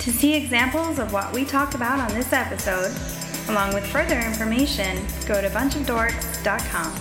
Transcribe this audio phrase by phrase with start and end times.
[0.00, 2.90] To see examples of what we talked about on this episode,
[3.50, 6.94] along with further information, go to bunchofdorks.com.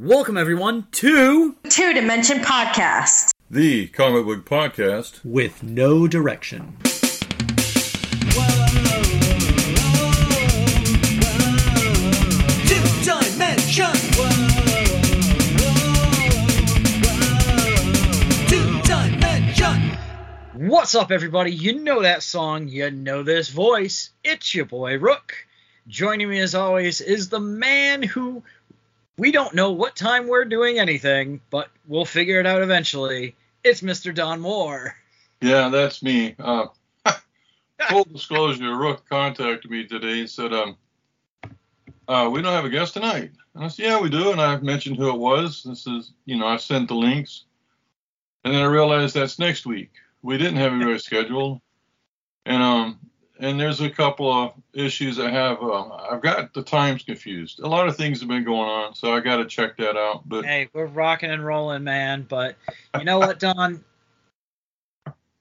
[0.00, 3.30] Welcome everyone to Two Dimension Podcast.
[3.50, 5.22] The comic book podcast.
[5.22, 6.78] With No Direction.
[20.78, 21.50] What's up, everybody?
[21.50, 24.10] You know that song, you know this voice.
[24.22, 25.34] It's your boy Rook.
[25.88, 28.44] Joining me, as always, is the man who
[29.16, 33.34] we don't know what time we're doing anything, but we'll figure it out eventually.
[33.64, 34.14] It's Mr.
[34.14, 34.94] Don Moore.
[35.40, 36.36] Yeah, that's me.
[36.38, 36.66] Uh,
[37.88, 40.76] full disclosure, Rook contacted me today and said, um,
[42.06, 43.32] uh, we don't have a guest tonight.
[43.56, 44.30] And I said, yeah, we do.
[44.30, 45.64] And I mentioned who it was.
[45.64, 47.46] This is, you know, I sent the links.
[48.44, 49.90] And then I realized that's next week.
[50.28, 51.62] We didn't have anybody scheduled.
[52.44, 52.98] And um,
[53.40, 55.62] and there's a couple of issues I have.
[55.62, 57.60] Um, I've got the times confused.
[57.60, 60.28] A lot of things have been going on, so I got to check that out.
[60.28, 62.26] But hey, we're rocking and rolling, man.
[62.28, 62.56] But
[62.98, 63.82] you know what, Don?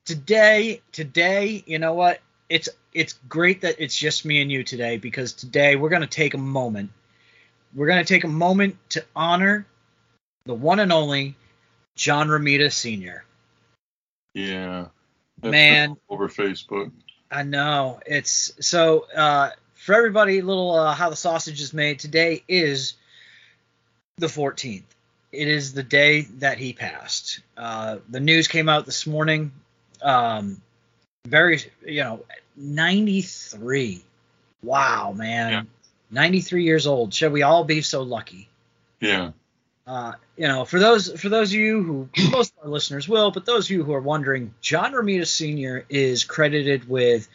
[0.05, 2.21] today, today, you know what?
[2.47, 6.33] It's it's great that it's just me and you today because today we're gonna take
[6.33, 6.91] a moment.
[7.75, 9.67] We're gonna take a moment to honor
[10.45, 11.35] the one and only
[11.95, 13.25] John Romita Sr.
[14.37, 14.87] Yeah.
[15.41, 15.97] Man.
[16.09, 16.91] Over Facebook.
[17.31, 17.99] I know.
[18.05, 21.97] It's so uh, for everybody, little uh, how the sausage is made.
[21.99, 22.93] Today is
[24.17, 24.83] the 14th.
[25.31, 27.41] It is the day that he passed.
[27.57, 29.51] Uh, the news came out this morning.
[30.03, 30.61] Um,
[31.27, 32.23] very, you know,
[32.55, 34.03] 93.
[34.61, 35.51] Wow, man.
[35.51, 35.63] Yeah.
[36.11, 37.13] 93 years old.
[37.13, 38.49] Should we all be so lucky?
[39.01, 39.31] Yeah.
[39.87, 43.31] Uh, you know, for those for those of you who most of our listeners will,
[43.31, 45.85] but those of you who are wondering, John Romita Sr.
[45.87, 47.29] is credited with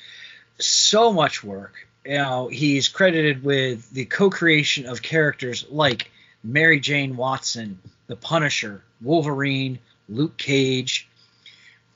[0.59, 1.89] so much work.
[2.05, 6.11] You know, he's credited with the co-creation of characters like
[6.45, 9.79] Mary Jane Watson, The Punisher, Wolverine,
[10.09, 11.09] Luke Cage,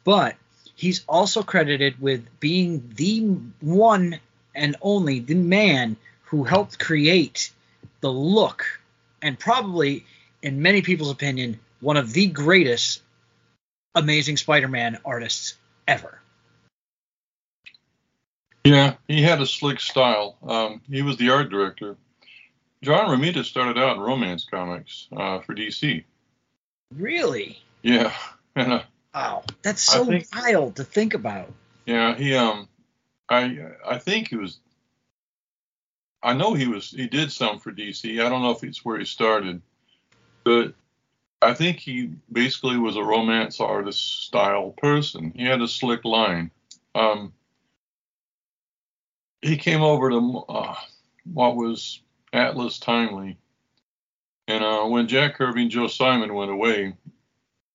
[0.04, 0.36] but
[0.74, 4.20] he's also credited with being the one
[4.54, 7.50] and only the man who helped create
[8.00, 8.64] the look
[9.20, 10.06] and probably
[10.46, 13.02] in many people's opinion, one of the greatest
[13.96, 15.54] Amazing Spider-Man artists
[15.88, 16.20] ever.
[18.62, 20.36] Yeah, he had a slick style.
[20.46, 21.96] Um, he was the art director.
[22.80, 26.04] John Romita started out in romance comics uh, for DC.
[26.94, 27.60] Really?
[27.82, 28.12] Yeah.
[28.58, 28.82] And, uh,
[29.14, 31.52] wow, that's so think, wild to think about.
[31.84, 32.66] Yeah, he um,
[33.28, 34.58] I I think he was.
[36.22, 36.90] I know he was.
[36.90, 38.18] He did some for DC.
[38.24, 39.60] I don't know if it's where he started
[40.46, 40.74] but
[41.42, 45.32] I think he basically was a romance artist style person.
[45.34, 46.52] He had a slick line.
[46.94, 47.32] Um,
[49.42, 50.76] he came over to uh,
[51.34, 52.00] what was
[52.32, 53.38] Atlas Timely,
[54.46, 56.94] and uh, when Jack Kirby and Joe Simon went away,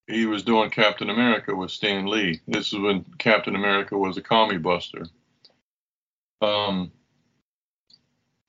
[0.08, 2.40] he was doing Captain America with Stan Lee.
[2.48, 5.08] This is when Captain America was a commie buster.
[6.42, 6.94] Um,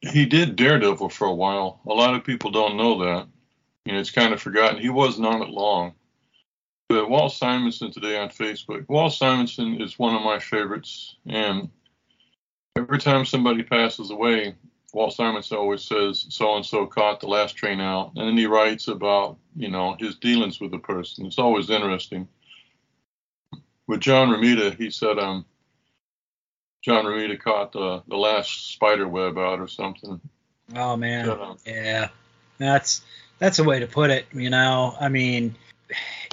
[0.01, 1.81] he did Daredevil for a while.
[1.87, 3.27] A lot of people don't know that.
[3.87, 4.81] Know, it's kind of forgotten.
[4.81, 5.95] He wasn't on it long.
[6.89, 8.89] But Walt Simonson today on Facebook.
[8.89, 11.71] Walt Simonson is one of my favorites, and
[12.77, 14.55] every time somebody passes away,
[14.93, 18.47] Walt Simonson always says so and so caught the last train out, and then he
[18.47, 21.27] writes about you know his dealings with the person.
[21.27, 22.29] It's always interesting.
[23.87, 25.47] With John Romita, he said um
[26.83, 30.21] John Romita caught the the last spider web out or something.
[30.77, 32.09] Oh man, uh, yeah,
[32.59, 33.03] that's
[33.43, 34.27] that's a way to put it.
[34.33, 35.57] You know, I mean,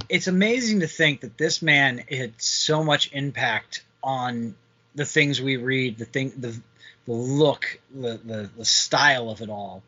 [0.09, 4.53] it's amazing to think that this man had so much impact on
[4.93, 6.61] the things we read, the thing, the
[7.07, 9.81] the look, the the, the style of it all.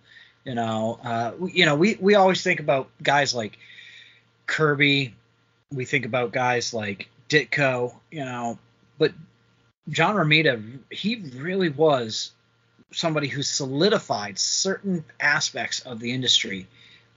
[0.44, 3.60] You know, uh, you know, we we always think about guys like
[4.48, 5.14] Kirby,
[5.72, 8.58] we think about guys like Ditko, you know,
[8.98, 9.14] but
[9.90, 12.32] John Romita, he really was
[12.92, 16.68] somebody who solidified certain aspects of the industry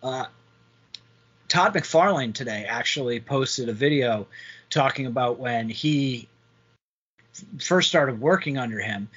[0.04, 0.26] uh,
[1.48, 4.26] Todd McFarlane today actually posted a video
[4.68, 6.28] talking about when he
[7.58, 9.08] first started working under him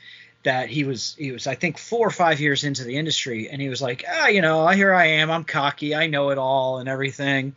[0.43, 3.61] that he was he was I think four or five years into the industry and
[3.61, 6.79] he was like ah you know here I am I'm cocky I know it all
[6.79, 7.53] and everything.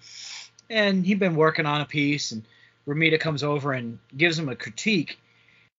[0.68, 2.42] And he'd been working on a piece and
[2.86, 5.18] Romita comes over and gives him a critique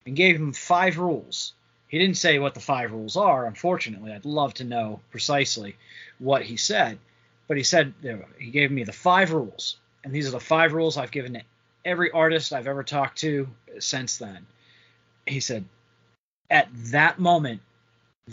[0.06, 1.54] and gave him five rules.
[1.88, 4.14] He didn't say what the five rules are unfortunately.
[4.14, 5.76] I'd love to know precisely
[6.18, 6.98] what he said
[7.52, 7.94] but he said
[8.40, 9.76] he gave me the five rules,
[10.06, 11.42] and these are the five rules I've given to
[11.84, 14.48] every artist I've ever talked to since then,
[15.28, 15.66] he said,
[16.50, 17.60] at that moment,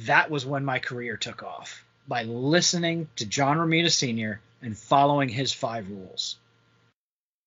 [0.06, 4.40] that was when my career took off by listening to John Romita Sr.
[4.62, 6.36] and following his five rules.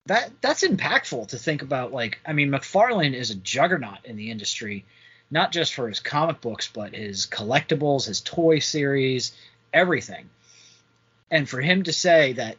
[0.08, 1.94] That that's impactful to think about.
[1.94, 4.84] Like, I mean, McFarlane is a juggernaut in the industry,
[5.30, 9.32] not just for his comic books, but his collectibles, his toy series,
[9.74, 10.30] everything.
[11.32, 12.58] And for him to say that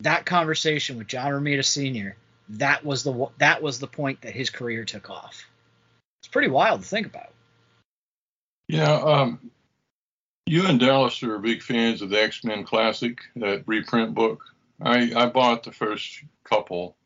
[0.00, 2.16] that conversation with John Romita Sr.
[2.50, 5.44] that was the that was the point that his career took off.
[6.20, 7.32] It's pretty wild to think about.
[8.68, 9.50] Yeah, um,
[10.46, 14.44] you and Dallas are big fans of the X Men Classic, that reprint book.
[14.80, 16.96] I, I bought the first couple,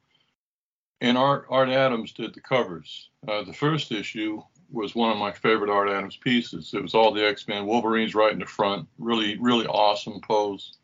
[1.00, 3.11] and Art, Art Adams did the covers.
[3.26, 6.73] Uh, the first issue was one of my favorite Art Adams pieces.
[6.75, 10.77] It was all the X Men, Wolverine's right in the front, really, really awesome pose.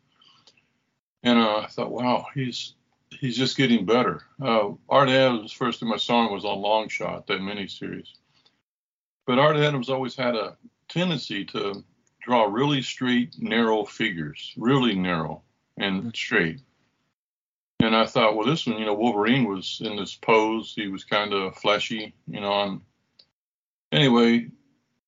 [1.25, 2.75] And uh, I thought, wow, he's
[3.09, 4.21] he's just getting better.
[4.41, 8.09] Uh, Art Adams, first time I saw him was on Longshot, that miniseries.
[9.25, 10.55] But Art Adams always had a
[10.87, 11.83] tendency to
[12.21, 15.41] draw really straight, narrow figures, really narrow
[15.77, 16.09] and mm-hmm.
[16.09, 16.61] straight.
[17.79, 20.73] And I thought, well, this one, you know, Wolverine was in this pose.
[20.75, 22.61] He was kind of fleshy, you know.
[22.61, 22.81] And
[23.91, 24.47] anyway,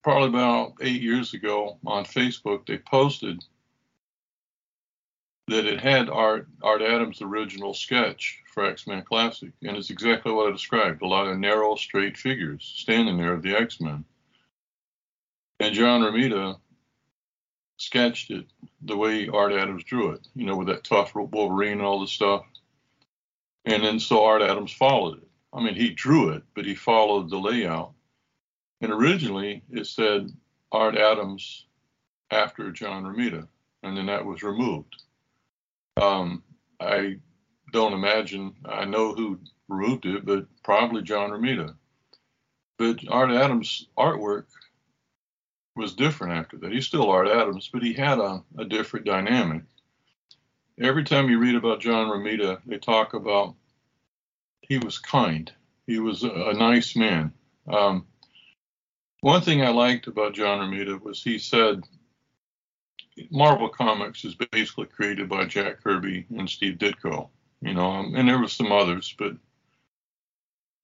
[0.04, 3.44] probably about eight years ago on Facebook, they posted
[5.48, 10.32] that it had Art Art Adams' original sketch for X Men Classic, and it's exactly
[10.32, 14.04] what I described: a lot of narrow, straight figures standing there of the X Men.
[15.60, 16.60] And John Romita
[17.78, 18.46] sketched it
[18.82, 22.12] the way Art Adams drew it, you know, with that tough Wolverine and all this
[22.12, 22.46] stuff.
[23.66, 25.28] And then so Art Adams followed it.
[25.54, 27.94] I mean, he drew it, but he followed the layout.
[28.82, 30.32] And originally it said
[30.72, 31.66] Art Adams
[32.30, 33.48] after John Romita,
[33.84, 35.04] and then that was removed.
[36.02, 36.44] Um,
[36.80, 37.18] I
[37.74, 41.76] don't imagine I know who removed it, but probably John Romita.
[42.78, 44.46] But Art Adams' artwork
[45.76, 46.72] was different after that.
[46.72, 49.64] He's still Art Adams, but he had a, a different dynamic.
[50.80, 53.56] Every time you read about John Romita, they talk about
[54.62, 55.52] he was kind.
[55.88, 57.34] He was a, a nice man.
[57.68, 58.06] Um,
[59.22, 61.84] one thing I liked about John Romita was he said
[63.32, 67.30] Marvel Comics is basically created by Jack Kirby and Steve Ditko,
[67.62, 69.34] you know, um, and there were some others, but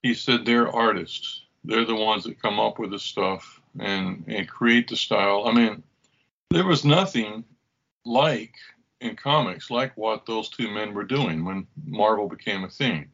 [0.02, 1.44] he said they're artists.
[1.64, 5.46] They're the ones that come up with the stuff and and create the style.
[5.48, 5.84] I mean,
[6.50, 7.46] there was nothing
[8.06, 8.54] like
[9.00, 13.10] in comics like what those two men were doing when Marvel became a thing.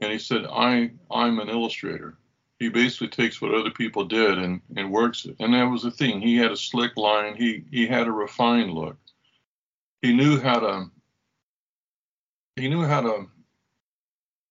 [0.00, 2.17] And he said, I I'm an illustrator
[2.58, 5.36] he basically takes what other people did and, and works it.
[5.38, 6.20] And that was the thing.
[6.20, 7.36] He had a slick line.
[7.36, 8.96] He he had a refined look.
[10.02, 10.90] He knew how to
[12.56, 13.26] he knew how to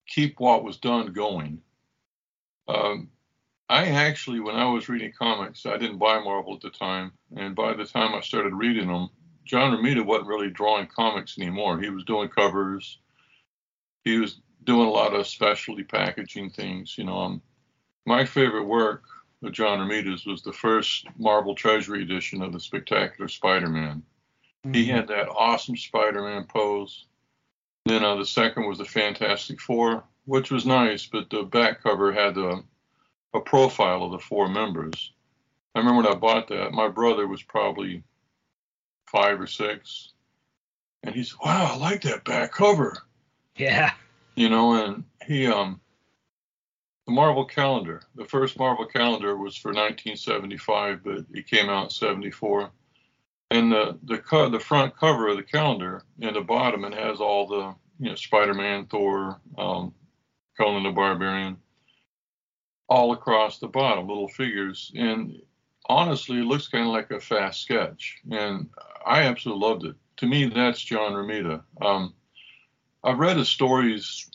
[0.07, 1.61] keep what was done going.
[2.67, 3.09] Um,
[3.69, 7.53] I actually, when I was reading comics, I didn't buy Marvel at the time, and
[7.53, 9.09] by the time I started reading them,
[9.43, 11.79] John Romita wasn't really drawing comics anymore.
[11.79, 12.99] He was doing covers.
[14.05, 16.97] He was doing a lot of specialty packaging things.
[16.97, 17.41] You know, um,
[18.07, 19.03] my favorite work
[19.43, 24.01] of John Romita's was the first Marvel Treasury edition of the Spectacular Spider-Man.
[24.65, 24.73] Mm-hmm.
[24.73, 27.05] He had that awesome Spider-Man pose.
[27.85, 32.13] Then uh, the second was the Fantastic Four, which was nice, but the back cover
[32.13, 32.63] had a,
[33.33, 35.11] a profile of the four members.
[35.75, 38.03] I remember when I bought that, my brother was probably
[39.11, 40.13] five or six,
[41.03, 42.97] and he said, "Wow, I like that back cover."
[43.57, 43.91] Yeah.
[44.35, 45.81] You know, and he um
[47.07, 48.01] the Marvel calendar.
[48.15, 52.69] The first Marvel calendar was for 1975, but it came out in 74.
[53.49, 57.21] And the the co- the front cover of the calendar and the bottom it has
[57.21, 59.93] all the you know Spider-Man, Thor, um,
[60.57, 61.55] Conan the Barbarian,
[62.89, 64.91] all across the bottom, little figures.
[64.95, 65.41] And
[65.87, 68.69] honestly, it looks kind of like a fast sketch, and
[69.05, 69.95] I absolutely loved it.
[70.17, 71.63] To me, that's John Romita.
[71.81, 72.13] Um,
[73.01, 74.29] I've read his stories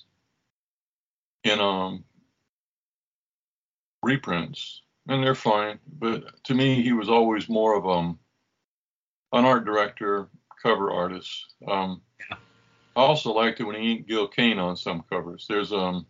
[1.44, 2.04] in um,
[4.02, 5.78] reprints, and they're fine.
[5.98, 8.18] But to me, he was always more of um,
[9.32, 10.28] an art director,
[10.62, 11.54] cover artist.
[11.68, 12.36] Um, yeah.
[12.96, 15.46] I also liked it when he inked Gil Kane on some covers.
[15.48, 16.06] There's um,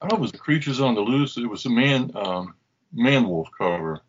[0.00, 1.38] I don't know, it was the Creatures on the Loose.
[1.38, 2.54] It was a man, um,
[2.92, 4.02] man wolf cover,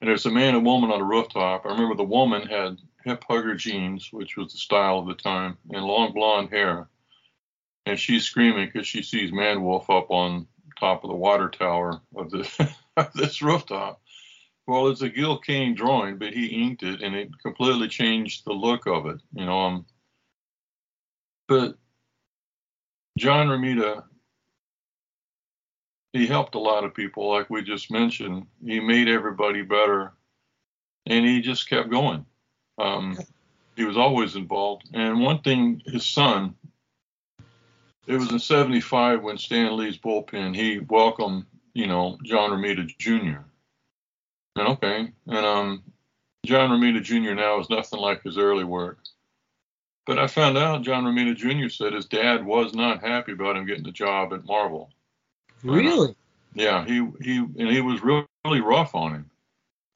[0.00, 1.66] and there's a man and woman on a rooftop.
[1.66, 5.58] I remember the woman had hip hugger jeans, which was the style of the time,
[5.70, 6.88] and long blonde hair,
[7.84, 10.46] and she's screaming because she sees man wolf up on
[10.78, 14.00] top of the water tower of, the, of this rooftop.
[14.66, 18.52] Well, it's a Gil Kane drawing, but he inked it, and it completely changed the
[18.52, 19.20] look of it.
[19.34, 19.86] You know, um,
[21.46, 21.76] but
[23.18, 24.04] John Romita,
[26.14, 28.46] he helped a lot of people, like we just mentioned.
[28.64, 30.14] He made everybody better,
[31.06, 32.24] and he just kept going.
[32.78, 33.18] Um,
[33.76, 34.88] he was always involved.
[34.94, 36.54] And one thing, his son,
[38.06, 43.40] it was in 75 when Stan Lee's bullpen, he welcomed, you know, John Romita Jr.
[44.56, 45.12] And okay.
[45.26, 45.82] And um,
[46.44, 47.34] John Romita Jr.
[47.34, 48.98] now is nothing like his early work.
[50.06, 51.70] But I found out John Romita Jr.
[51.70, 54.90] said his dad was not happy about him getting the job at Marvel.
[55.62, 56.14] Really?
[56.52, 59.30] Yeah, he he and he was really, really rough on him.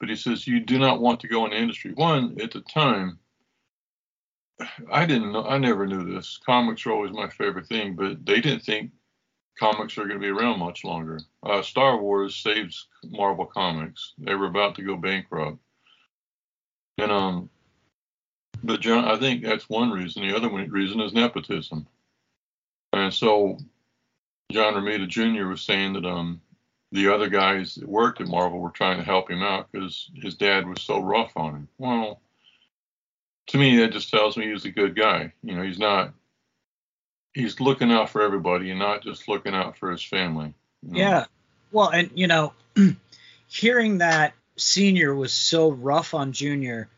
[0.00, 1.92] But he says you do not want to go in the industry.
[1.92, 3.18] One at the time,
[4.92, 5.44] I didn't know.
[5.44, 6.38] I never knew this.
[6.44, 8.90] Comics are always my favorite thing, but they didn't think
[9.58, 11.20] comics are going to be around much longer.
[11.42, 14.14] Uh, Star Wars saves Marvel Comics.
[14.18, 15.58] They were about to go bankrupt,
[16.98, 17.50] and um,
[18.62, 20.22] but John, I think that's one reason.
[20.22, 21.86] The other reason is nepotism.
[22.92, 23.58] And so
[24.50, 25.46] John Romita Jr.
[25.46, 26.40] was saying that um
[26.90, 30.36] the other guys that worked at Marvel were trying to help him out because his
[30.36, 31.68] dad was so rough on him.
[31.76, 32.22] Well,
[33.48, 35.32] to me, that just tells me he's a good guy.
[35.42, 36.12] You know, he's not.
[37.34, 40.54] He's looking out for everybody and not just looking out for his family.
[40.82, 40.98] You know?
[40.98, 41.24] Yeah.
[41.72, 42.52] Well, and you know,
[43.48, 46.88] hearing that Senior was so rough on Junior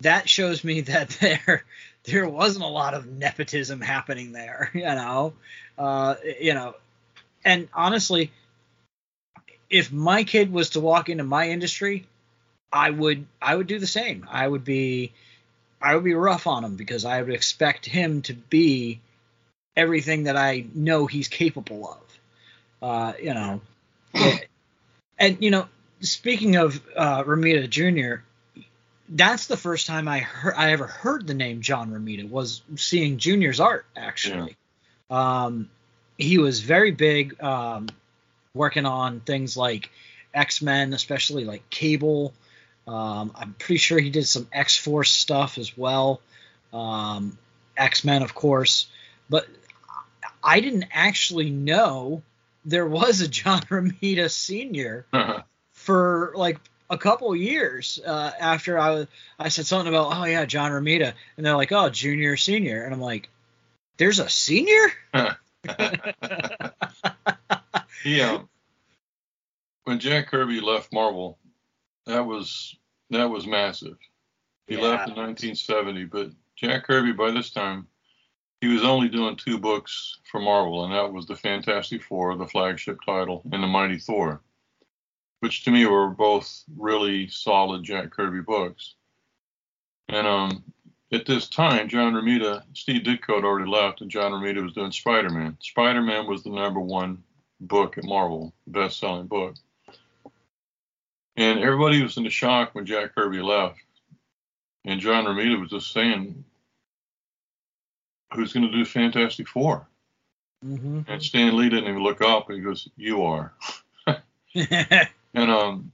[0.00, 1.64] that shows me that there
[2.04, 5.34] there wasn't a lot of nepotism happening there, you know.
[5.76, 6.74] Uh, you know,
[7.44, 8.30] and honestly,
[9.68, 12.06] if my kid was to walk into my industry,
[12.72, 14.26] I would I would do the same.
[14.30, 15.12] I would be
[15.84, 19.00] I would be rough on him because I would expect him to be
[19.76, 22.88] everything that I know he's capable of.
[22.88, 23.60] Uh, you know,
[25.18, 25.68] and you know,
[26.00, 28.22] speaking of uh, Romita Jr.,
[29.08, 33.18] that's the first time I heard I ever heard the name John Romita was seeing
[33.18, 34.56] Junior's art actually.
[35.10, 35.44] Yeah.
[35.44, 35.68] Um,
[36.16, 37.88] he was very big, um,
[38.54, 39.90] working on things like
[40.32, 42.32] X Men, especially like Cable.
[42.86, 46.20] Um, I'm pretty sure he did some X Force stuff as well.
[46.72, 47.38] Um,
[47.76, 48.86] X Men, of course,
[49.28, 49.46] but
[50.42, 52.22] I didn't actually know
[52.64, 55.42] there was a John Romita Senior uh-huh.
[55.72, 56.58] for like
[56.90, 59.06] a couple years uh, after I
[59.38, 61.14] I said something about oh yeah John Romita.
[61.36, 62.84] And they're like oh junior senior.
[62.84, 63.28] And I'm like
[63.96, 64.92] there's a senior?
[68.04, 68.42] Yeah.
[69.84, 71.38] When Jack Kirby left Marvel
[72.06, 72.76] that was
[73.10, 73.96] that was massive
[74.66, 74.82] he yeah.
[74.82, 77.86] left in 1970 but Jack Kirby by this time
[78.60, 82.46] he was only doing two books for Marvel and that was the Fantastic Four the
[82.46, 84.42] flagship title and the Mighty Thor
[85.44, 88.94] which to me were both really solid Jack Kirby books.
[90.08, 90.64] And um,
[91.12, 94.90] at this time, John Romita, Steve Ditko had already left, and John Romita was doing
[94.90, 95.58] Spider Man.
[95.60, 97.22] Spider Man was the number one
[97.60, 99.56] book at Marvel, best selling book.
[101.36, 103.78] And everybody was in a shock when Jack Kirby left.
[104.84, 106.44] And John Romita was just saying,
[108.34, 109.86] Who's going to do Fantastic 4
[110.64, 111.00] mm-hmm.
[111.06, 112.48] And Stan Lee didn't even look up.
[112.48, 113.52] And he goes, You are.
[115.36, 115.92] And um,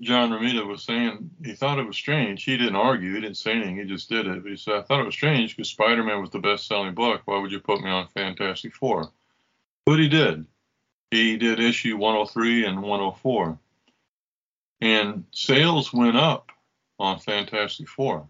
[0.00, 2.44] John Romita was saying he thought it was strange.
[2.44, 3.14] He didn't argue.
[3.14, 3.76] He didn't say anything.
[3.76, 4.42] He just did it.
[4.42, 6.94] But he said, I thought it was strange because Spider Man was the best selling
[6.94, 7.22] book.
[7.24, 9.10] Why would you put me on Fantastic Four?
[9.86, 10.44] But he did.
[11.10, 13.58] He did issue 103 and 104.
[14.80, 16.52] And sales went up
[16.98, 18.28] on Fantastic Four.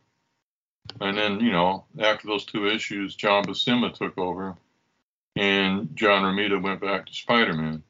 [1.01, 4.57] And then, you know, after those two issues, John Buscema took over
[5.37, 7.83] and John Romita went back to Spider Man.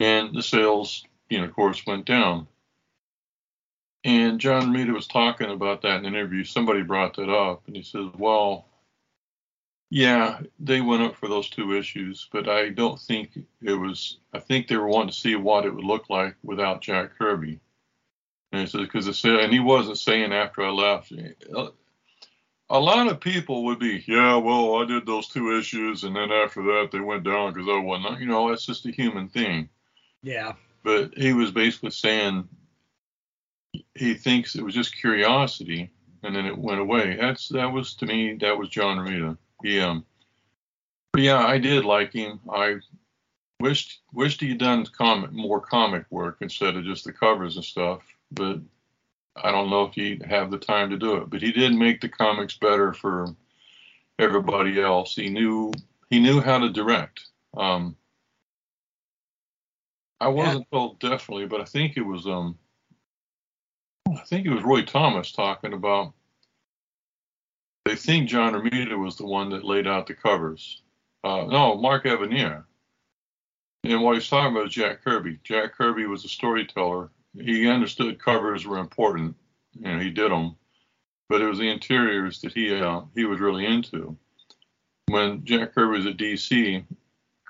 [0.00, 2.46] And the sales you know, of course, went down.
[4.04, 6.44] And John Romita was talking about that in an interview.
[6.44, 8.66] Somebody brought that up, and he says, "Well,
[9.90, 14.18] yeah, they went up for those two issues, but I don't think it was.
[14.32, 17.60] I think they were wanting to see what it would look like without Jack Kirby."
[18.52, 21.12] And he says, "Because it said, and he wasn't saying after I left."
[21.54, 21.68] Uh,
[22.72, 26.30] a lot of people would be, yeah, well, I did those two issues, and then
[26.30, 28.20] after that they went down because I wasn't.
[28.20, 29.68] You know, that's just a human thing.
[30.22, 32.48] Yeah but he was basically saying
[33.94, 35.90] he thinks it was just curiosity
[36.22, 37.16] and then it went away.
[37.16, 39.36] That's that was to me that was John Romita.
[39.62, 40.00] Yeah.
[41.12, 42.40] But yeah, I did like him.
[42.52, 42.76] I
[43.60, 48.02] wished wished he'd done comic more comic work instead of just the covers and stuff.
[48.32, 48.60] But
[49.36, 51.30] I don't know if he'd have the time to do it.
[51.30, 53.34] But he did make the comics better for
[54.18, 55.14] everybody else.
[55.14, 55.72] He knew
[56.10, 57.26] he knew how to direct.
[57.56, 57.96] Um,
[60.20, 60.78] I wasn't yeah.
[60.78, 62.58] told definitely, but I think it was um
[64.08, 66.12] I think it was Roy Thomas talking about
[67.90, 70.80] they think John Romita was the one that laid out the covers.
[71.24, 72.62] uh, no, Mark Evanier.
[73.82, 75.40] And what he's talking about is Jack Kirby.
[75.42, 77.10] Jack Kirby was a storyteller.
[77.34, 79.34] He understood covers were important.
[79.74, 80.54] Know, he did them,
[81.28, 84.16] but it was the interiors that he uh, he was really into.
[85.06, 86.84] When Jack Kirby was at DC,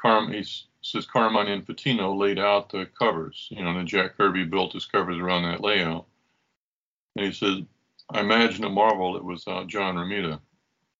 [0.00, 0.44] Carm he
[0.80, 3.48] says Carmine Infantino laid out the covers.
[3.50, 6.06] You know, and then Jack Kirby built his covers around that layout.
[7.16, 7.66] And he said,
[8.12, 10.40] I imagine at Marvel it was uh, John Romita,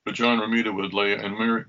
[0.04, 1.64] but John Romita would lay and Mary,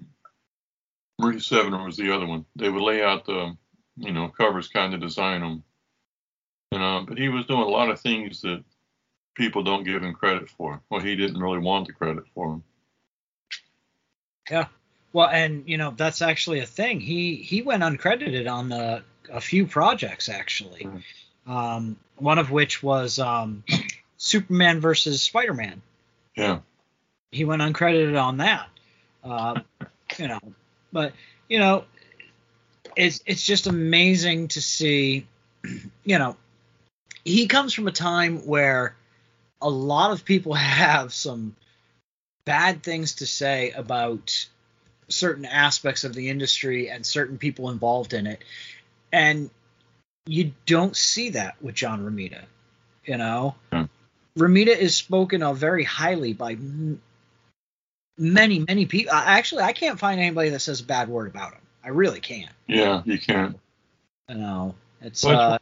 [1.20, 2.46] Marie Severin was the other one.
[2.56, 3.56] They would lay out the,
[3.98, 5.64] you know, covers, kind of design them.
[6.72, 8.64] And uh, but he was doing a lot of things that
[9.36, 10.82] people don't give him credit for.
[10.90, 12.64] Well, he didn't really want the credit for them.
[14.50, 14.68] Yeah.
[15.14, 17.00] Well, and you know that's actually a thing.
[17.00, 20.86] He he went uncredited on the a few projects actually.
[20.86, 21.52] Mm-hmm.
[21.52, 23.64] Um, one of which was um,
[24.24, 25.82] Superman versus Spider-Man.
[26.36, 26.60] Yeah.
[27.32, 28.68] He went uncredited on that.
[29.24, 29.62] Uh,
[30.20, 30.40] you know,
[30.94, 31.14] but
[31.50, 31.86] you know,
[32.96, 35.28] it's it's just amazing to see.
[36.04, 36.36] You know,
[37.24, 38.96] he comes from a time where
[39.62, 41.56] a lot of people have some
[42.44, 44.48] bad things to say about
[45.08, 48.44] certain aspects of the industry and certain people involved in it.
[49.12, 49.52] And
[50.26, 52.44] you don't see that with John Romita.
[53.06, 53.84] You know, hmm.
[54.38, 56.58] Romita is spoken of very highly by
[58.18, 59.14] many, many people.
[59.14, 61.62] Actually, I can't find anybody that says a bad word about him.
[61.84, 62.52] I really can't.
[62.68, 63.60] Yeah, you can't.
[64.30, 65.24] You know, it's.
[65.24, 65.58] But uh,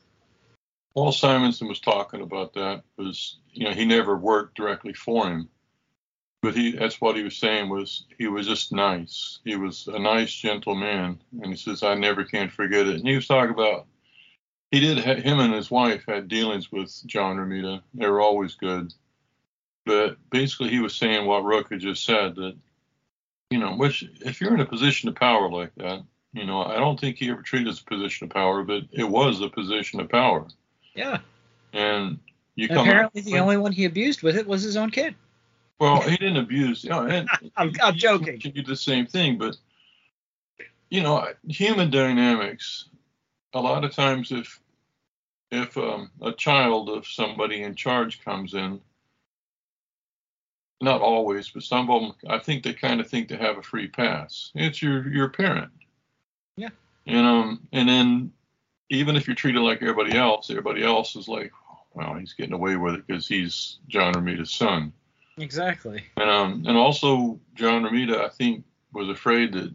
[0.93, 2.83] Paul Simonson was talking about that.
[2.97, 5.49] Was you know he never worked directly for him,
[6.41, 9.39] but he that's what he was saying was he was just nice.
[9.45, 12.97] He was a nice, gentle man, and he says I never can forget it.
[12.97, 13.87] And he was talking about
[14.71, 17.81] he did him and his wife had dealings with John Romita.
[17.93, 18.93] They were always good.
[19.85, 22.55] But basically, he was saying what Rook had just said that,
[23.49, 26.03] you know, which if you're in a position of power like that,
[26.33, 29.09] you know, I don't think he ever treated as a position of power, but it
[29.09, 30.45] was a position of power.
[30.93, 31.19] Yeah.
[31.73, 32.19] And
[32.55, 35.15] you come apparently the only one he abused with it was his own kid.
[35.79, 36.83] Well, he didn't abuse.
[36.83, 37.27] You know, and
[37.57, 38.39] I'm, I'm joking.
[38.43, 39.57] You do the same thing, but
[40.89, 42.88] you know, human dynamics.
[43.53, 44.59] A lot of times, if
[45.51, 48.79] if um, a child of somebody in charge comes in,
[50.81, 53.63] not always, but some of them, I think they kind of think they have a
[53.63, 54.51] free pass.
[54.53, 55.71] It's your your parent.
[56.55, 56.69] Yeah.
[57.05, 58.31] You know, and then
[58.89, 61.51] even if you're treated like everybody else, everybody else is like,
[61.95, 64.93] well, he's getting away with it because he's John Romita's son.
[65.37, 66.03] Exactly.
[66.17, 69.73] And um, and also John Romita, I think, was afraid that,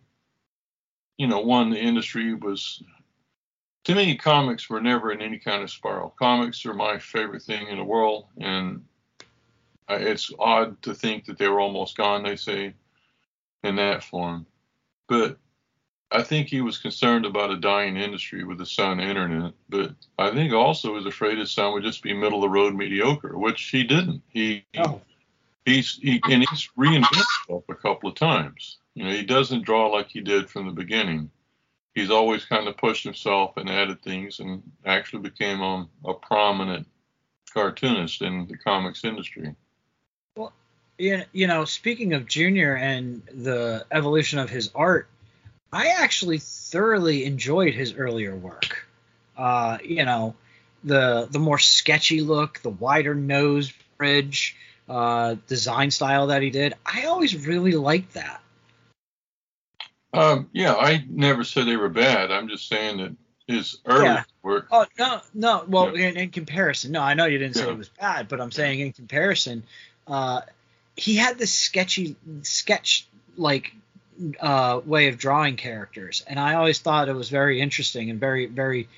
[1.18, 2.80] you know, one the industry was.
[3.85, 6.14] To me, comics were never in any kind of spiral.
[6.18, 8.83] Comics are my favorite thing in the world, and
[9.88, 12.75] it's odd to think that they were almost gone, they say,
[13.62, 14.47] in that form.
[15.07, 15.38] But
[16.11, 19.53] I think he was concerned about a dying industry with the son internet.
[19.68, 22.75] But I think also was afraid his son would just be middle of the road
[22.75, 24.23] mediocre, which he didn't.
[24.29, 25.01] He oh.
[25.66, 28.79] he's he, and he's reinvented himself a couple of times.
[28.94, 31.31] You know, he doesn't draw like he did from the beginning.
[31.94, 36.87] He's always kind of pushed himself and added things, and actually became um, a prominent
[37.52, 39.54] cartoonist in the comics industry.
[40.37, 40.52] Well,
[40.98, 45.09] you know, speaking of Junior and the evolution of his art,
[45.72, 48.87] I actually thoroughly enjoyed his earlier work.
[49.37, 50.35] Uh, you know,
[50.85, 54.57] the the more sketchy look, the wider nose bridge,
[54.88, 56.74] uh, design style that he did.
[56.87, 58.40] I always really liked that.
[60.14, 62.31] Um, yeah, I never said they were bad.
[62.31, 64.22] I'm just saying that his early yeah.
[64.42, 64.68] work.
[64.70, 65.64] Oh no, no.
[65.66, 66.09] Well, yeah.
[66.09, 67.72] in, in, comparison, no, I know you didn't say yeah.
[67.72, 69.64] it was bad, but I'm saying in comparison,
[70.07, 70.42] uh,
[70.96, 73.74] he had this sketchy sketch like
[74.40, 78.46] uh, way of drawing characters, and I always thought it was very interesting and very
[78.46, 78.88] very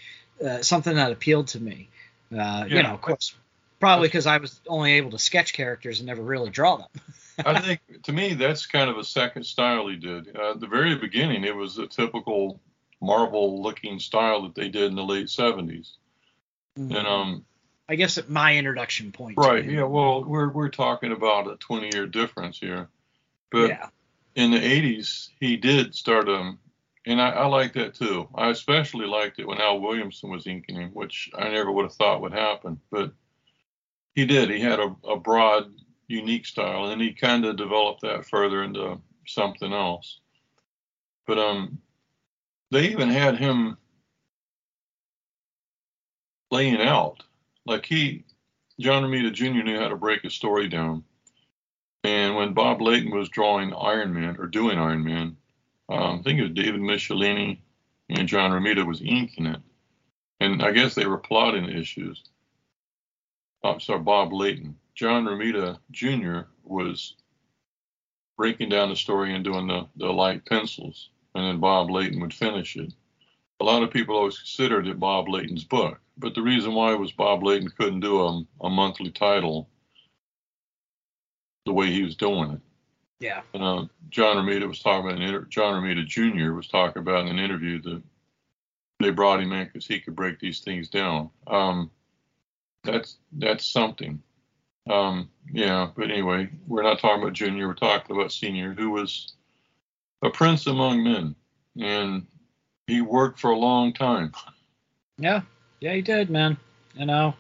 [0.45, 1.89] uh, something that appealed to me.
[2.37, 3.35] Uh, you know, of course,
[3.81, 6.89] probably because I was only able to sketch characters and never really draw them.
[7.45, 10.37] I think to me that's kind of a second style he did.
[10.37, 12.61] Uh, at the very beginning, it was a typical
[13.01, 15.93] Marvel looking style that they did in the late 70s.
[16.79, 16.97] Mm-hmm.
[16.97, 17.45] And um,
[17.89, 19.37] I guess at my introduction point.
[19.37, 19.65] Right.
[19.65, 19.85] Yeah.
[19.85, 22.89] Well, we're we're talking about a 20 year difference here,
[23.51, 23.89] but yeah.
[24.35, 26.59] in the 80s he did start um,
[27.07, 28.29] and I, I like that too.
[28.35, 31.95] I especially liked it when Al Williamson was inking him, which I never would have
[31.95, 33.13] thought would happen, but
[34.17, 34.51] he did.
[34.51, 35.73] He had a, a broad,
[36.09, 40.21] unique style, and he kind of developed that further into something else.
[41.27, 41.79] But um,
[42.71, 43.77] they even had him
[46.51, 47.23] laying out
[47.67, 48.25] like he,
[48.79, 49.63] John Romita Jr.
[49.65, 51.05] knew how to break a story down.
[52.05, 55.37] And when Bob Layton was drawing Iron Man or doing Iron Man,
[55.89, 57.59] Um, I think it was David Michelinie
[58.09, 59.61] and John Romita was inking it,
[60.41, 62.23] and I guess they were plotting issues.
[63.65, 64.77] I'm sorry, Bob Layton.
[64.97, 66.49] John Romita Jr.
[66.65, 67.15] was
[68.37, 72.35] breaking down the story and doing the, the light pencils, and then Bob Layton would
[72.35, 72.93] finish it.
[73.61, 77.13] A lot of people always considered it Bob Layton's book, but the reason why was
[77.13, 79.69] Bob Layton couldn't do a, a monthly title
[81.67, 82.61] the way he was doing it.
[83.19, 83.43] Yeah.
[83.55, 86.53] And, uh, John Romita was talking about an inter- John Romita Jr.
[86.53, 88.03] was talking about in an interview that
[89.01, 91.31] they brought him in because he could break these things down.
[91.47, 91.91] Um,
[92.85, 94.23] that's that's something.
[94.89, 97.69] Um, yeah, but anyway, we're not talking about Junior.
[97.69, 99.33] We're talking about Senior, who was
[100.23, 101.35] a prince among men,
[101.81, 102.27] and
[102.87, 104.33] he worked for a long time.
[105.19, 105.43] Yeah,
[105.81, 106.57] yeah, he did, man.
[106.95, 107.35] You know,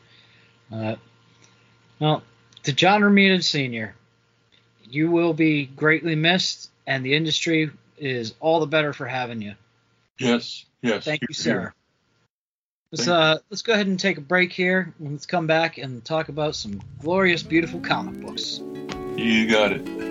[0.72, 0.96] uh,
[2.00, 2.22] well,
[2.64, 3.94] to John Romita Sr.,
[4.84, 9.54] you will be greatly missed, and the industry is all the better for having you.
[10.18, 11.04] Yes, yes.
[11.04, 11.72] Thank you, sir.
[12.92, 12.98] Here.
[12.98, 14.94] Let's uh let's go ahead and take a break here.
[14.98, 18.60] and Let's come back and talk about some glorious, beautiful comic books.
[19.16, 20.05] You got it.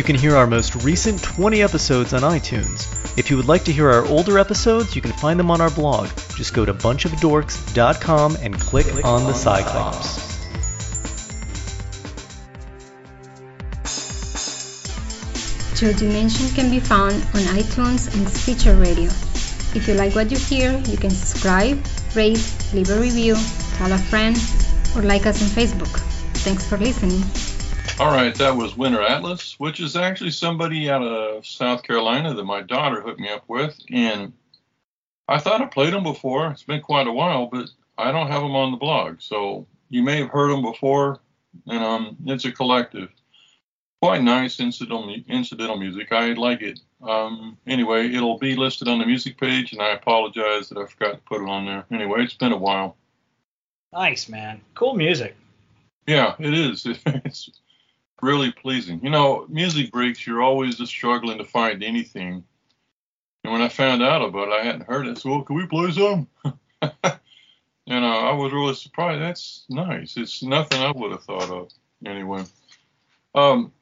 [0.00, 2.88] You can hear our most recent 20 episodes on iTunes.
[3.18, 5.68] If you would like to hear our older episodes, you can find them on our
[5.68, 6.08] blog.
[6.36, 10.40] Just go to bunchofdorks.com and click, on the Cyclops.
[15.78, 19.10] Joe Dimension can be found on iTunes and Stitcher Radio.
[19.74, 21.78] If you like what you hear, you can subscribe,
[22.14, 22.40] rate,
[22.72, 23.36] leave a review,
[23.74, 24.34] tell a friend,
[24.96, 25.94] or like us on Facebook.
[26.38, 27.22] Thanks for listening.
[28.00, 32.44] All right, that was Winter Atlas, which is actually somebody out of South Carolina that
[32.44, 34.32] my daughter hooked me up with, and
[35.28, 36.50] I thought I played them before.
[36.50, 40.02] It's been quite a while, but I don't have them on the blog, so you
[40.02, 41.20] may have heard them before.
[41.66, 43.10] And um, it's a collective,
[44.00, 46.10] quite nice incidental incidental music.
[46.10, 46.80] I like it.
[47.02, 51.16] Um, anyway, it'll be listed on the music page, and I apologize that I forgot
[51.16, 51.84] to put it on there.
[51.92, 52.96] Anyway, it's been a while.
[53.92, 54.62] Nice, man.
[54.74, 55.36] Cool music.
[56.06, 56.86] Yeah, it is.
[57.06, 57.50] It's
[58.22, 59.00] really pleasing.
[59.02, 62.44] You know, music breaks, you're always just struggling to find anything.
[63.44, 65.18] And when I found out about it, I hadn't heard it.
[65.18, 66.28] So, well, can we play some?
[66.82, 69.22] and uh, I was really surprised.
[69.22, 70.16] That's nice.
[70.16, 71.70] It's nothing I would have thought of
[72.04, 72.44] anyway.
[73.34, 73.72] Um,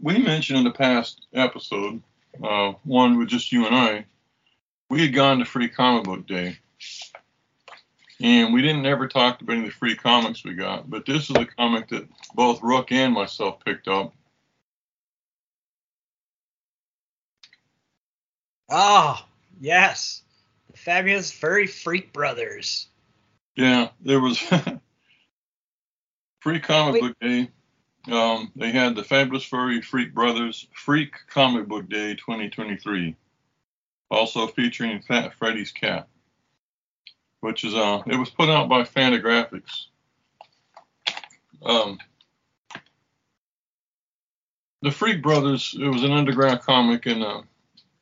[0.00, 2.02] we mentioned in the past episode,
[2.42, 4.06] uh, one with just you and I,
[4.88, 6.58] we had gone to Free Comic Book Day.
[8.20, 11.30] And we didn't ever talk about any of the free comics we got, but this
[11.30, 14.14] is a comic that both Rook and myself picked up.
[18.70, 19.26] Ah,
[19.60, 20.22] yes.
[20.70, 22.86] The fabulous Furry Freak Brothers.
[23.56, 24.38] Yeah, there was
[26.40, 27.02] free comic Wait.
[27.02, 27.50] book day.
[28.10, 33.16] Um, they had the Fabulous Furry Freak Brothers Freak Comic Book Day 2023,
[34.10, 36.08] also featuring Fat Freddy's cat.
[37.44, 39.86] Which is uh, it was put out by Fantagraphics.
[41.62, 41.98] Um,
[44.80, 45.76] the Freak Brothers.
[45.78, 47.42] It was an underground comic, and uh,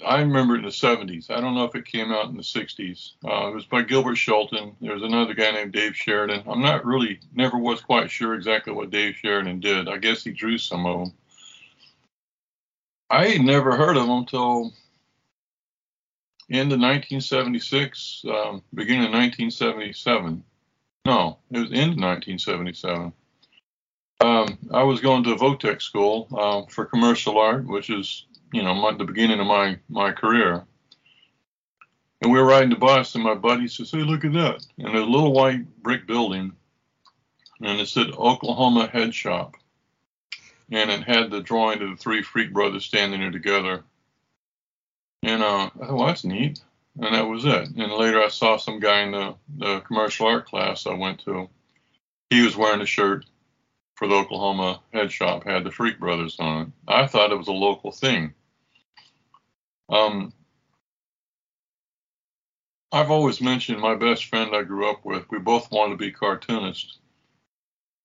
[0.06, 1.28] I remember it in the 70s.
[1.28, 3.12] I don't know if it came out in the 60s.
[3.24, 4.76] Uh, it was by Gilbert Shelton.
[4.80, 6.44] There was another guy named Dave Sheridan.
[6.46, 9.88] I'm not really, never was quite sure exactly what Dave Sheridan did.
[9.88, 11.12] I guess he drew some of them.
[13.10, 14.72] I never heard of them until
[16.72, 20.44] of 1976, um, beginning of 1977.
[21.04, 23.12] No, it was of 1977.
[24.20, 28.74] Um, I was going to Votech school uh, for commercial art, which is, you know,
[28.74, 30.64] my, the beginning of my my career.
[32.20, 34.94] And we were riding the bus, and my buddy says, "Hey, look at that!" And
[34.94, 36.52] there's a little white brick building,
[37.60, 39.56] and it said Oklahoma Head Shop,
[40.70, 43.82] and it had the drawing of the three Freak brothers standing there together.
[45.22, 46.60] And I thought, well, that's neat.
[47.00, 47.68] And that was it.
[47.68, 51.48] And later I saw some guy in the, the commercial art class I went to.
[52.30, 53.24] He was wearing a shirt
[53.94, 56.68] for the Oklahoma head shop had the Freak Brothers on it.
[56.88, 58.34] I thought it was a local thing.
[59.88, 60.32] Um,
[62.90, 65.24] I've always mentioned my best friend I grew up with.
[65.30, 66.98] We both wanted to be cartoonists.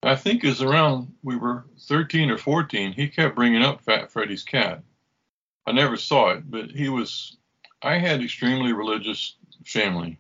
[0.03, 2.93] I think is around we were 13 or 14.
[2.93, 4.84] He kept bringing up Fat Freddy's cat.
[5.67, 7.36] I never saw it, but he was.
[7.84, 10.17] I had extremely religious family,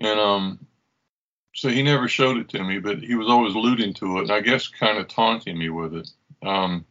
[0.00, 0.66] and um,
[1.54, 4.32] so he never showed it to me, but he was always alluding to it, and
[4.32, 6.10] I guess kind of taunting me with it.
[6.42, 6.86] Um,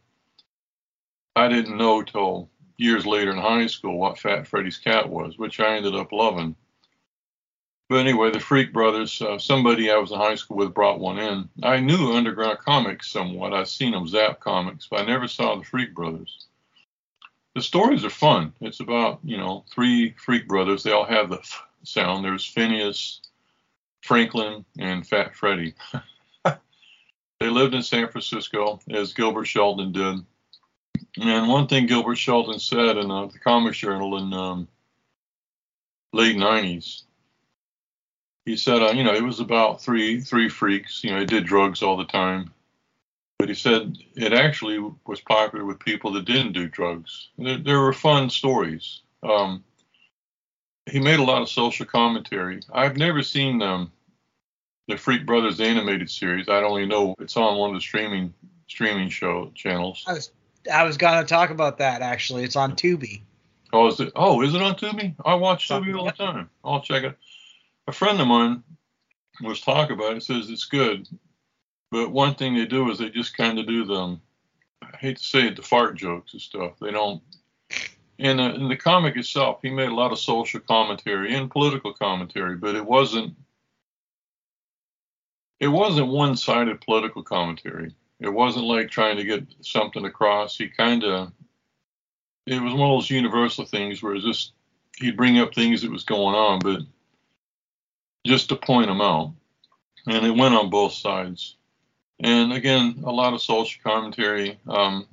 [1.34, 5.58] I didn't know till years later in high school what Fat Freddy's cat was, which
[5.58, 6.54] I ended up loving.
[7.88, 11.18] But anyway, the Freak Brothers, uh, somebody I was in high school with brought one
[11.18, 11.48] in.
[11.62, 13.52] I knew Underground Comics somewhat.
[13.52, 16.46] I'd seen them Zap Comics, but I never saw the Freak Brothers.
[17.54, 18.52] The stories are fun.
[18.60, 20.82] It's about, you know, three Freak Brothers.
[20.82, 22.24] They all have the f sound.
[22.24, 23.20] There's Phineas,
[24.02, 25.74] Franklin, and Fat Freddy.
[26.44, 30.24] they lived in San Francisco, as Gilbert Shelton did.
[31.20, 34.68] And one thing Gilbert Shelton said in uh, the Comics Journal in um,
[36.12, 37.02] late 90s,
[38.44, 41.02] he said, uh, you know, it was about three three freaks.
[41.04, 42.52] You know, they did drugs all the time.
[43.44, 47.28] But he said it actually was popular with people that didn't do drugs.
[47.36, 49.02] There, there were fun stories.
[49.22, 49.62] Um,
[50.86, 52.60] he made a lot of social commentary.
[52.72, 53.92] I've never seen um,
[54.88, 56.48] the Freak Brothers animated series.
[56.48, 58.32] I only know it's on one of the streaming
[58.66, 60.02] streaming show channels.
[60.06, 60.32] I was
[60.72, 62.44] I was gonna talk about that actually.
[62.44, 63.20] It's on Tubi.
[63.74, 64.10] Oh, is it?
[64.16, 65.16] Oh, is it on Tubi?
[65.22, 66.48] I watch Tubi all the time.
[66.64, 67.18] I'll check it.
[67.88, 68.62] A friend of mine
[69.42, 70.22] was talking about it.
[70.22, 71.06] Says it's good,
[71.94, 73.96] but one thing they do is they just kind of do them.
[73.96, 74.20] Um,
[74.82, 76.72] I hate to say it, the fart jokes and stuff.
[76.80, 77.22] They don't
[78.18, 81.94] in the, in the comic itself, he made a lot of social commentary and political
[81.94, 83.36] commentary, but it wasn't
[85.60, 87.94] it wasn't one-sided political commentary.
[88.18, 90.58] It wasn't like trying to get something across.
[90.58, 91.30] He kind of
[92.44, 94.50] it was one of those universal things where it's just
[94.98, 96.80] he'd bring up things that was going on, but
[98.26, 99.32] just to point them out,
[100.08, 101.54] and it went on both sides.
[102.20, 104.58] And again, a lot of social commentary.
[104.68, 105.06] Um,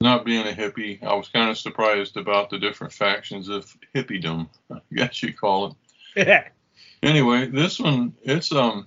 [0.00, 4.48] not being a hippie, I was kind of surprised about the different factions of hippiedom,
[4.72, 5.76] I guess you call
[6.16, 6.52] it.
[7.02, 8.86] anyway, this one, it's um,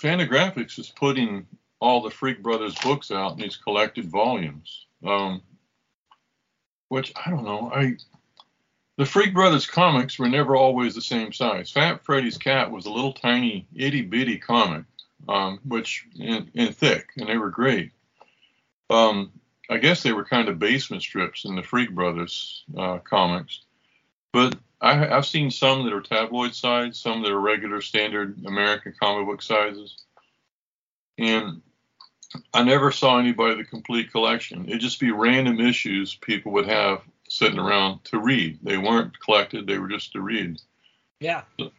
[0.00, 1.46] Fantagraphics is putting
[1.78, 4.86] all the Freak Brothers books out in these collected volumes.
[5.04, 5.42] Um,
[6.88, 7.70] which I don't know.
[7.74, 7.96] I
[8.96, 11.70] the Freak Brothers comics were never always the same size.
[11.70, 14.84] Fat Freddy's Cat was a little tiny itty bitty comic,
[15.28, 17.92] um, which in, in thick, and they were great.
[18.90, 19.32] Um,
[19.68, 23.62] I guess they were kind of basement strips in the Freak Brothers uh, comics,
[24.32, 28.94] but I, have seen some that are tabloid size, some that are regular standard American
[29.00, 29.96] comic book sizes,
[31.18, 31.62] and
[32.52, 34.68] I never saw anybody the complete collection.
[34.68, 38.58] It'd just be random issues people would have sitting around to read.
[38.62, 40.60] They weren't collected; they were just to read.
[41.20, 41.42] Yeah.
[41.58, 41.70] So,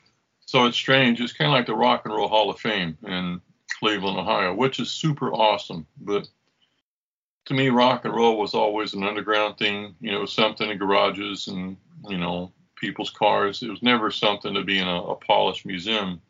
[0.47, 1.21] so it's strange.
[1.21, 3.41] It's kind of like the Rock and Roll Hall of Fame in
[3.79, 6.27] Cleveland, Ohio, which is super awesome, but
[7.47, 9.95] to me, rock and roll was always an underground thing.
[10.01, 13.63] You know, something in garages and you know people's cars.
[13.63, 16.21] It was never something to be in a, a polished museum.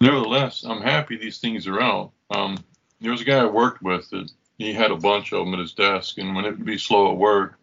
[0.00, 2.12] Nevertheless, I'm happy these things are out.
[2.30, 2.58] Um,
[3.00, 5.60] there was a guy I worked with that he had a bunch of them at
[5.60, 7.58] his desk, and when it would be slow at work,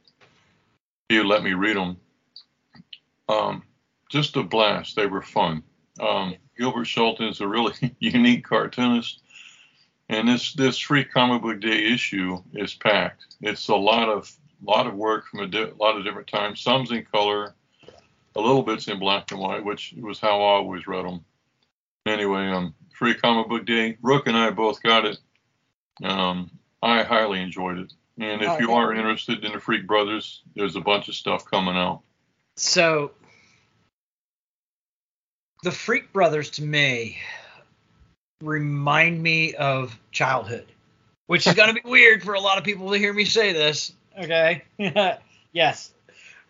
[1.10, 1.98] he would let me read them.
[3.28, 3.64] Um,
[4.12, 4.96] just a blast.
[4.96, 5.64] They were fun.
[6.00, 9.22] Um, Gilbert Shelton is a really unique cartoonist.
[10.10, 13.38] And this this free comic book day issue is packed.
[13.42, 14.30] It's a lot of
[14.62, 16.60] lot of work from a di- lot of different times.
[16.60, 17.56] Some's in color,
[18.36, 21.24] a little bits in black and white, which was how I always read them.
[22.06, 23.98] Anyway, um, Free Comic Book Day.
[24.02, 25.18] Rook and I both got it.
[26.04, 26.52] Um,
[26.84, 27.94] I highly enjoyed it.
[28.20, 31.46] And if Oh, you are interested in the Freak Brothers, there's a bunch of stuff
[31.50, 32.02] coming out.
[32.58, 33.12] So
[35.64, 37.18] the Freak Brothers to me
[38.42, 40.66] remind me of childhood,
[41.28, 43.54] which is going to be weird for a lot of people to hear me say
[43.54, 43.94] this.
[44.20, 44.64] Okay.
[45.52, 45.92] yes.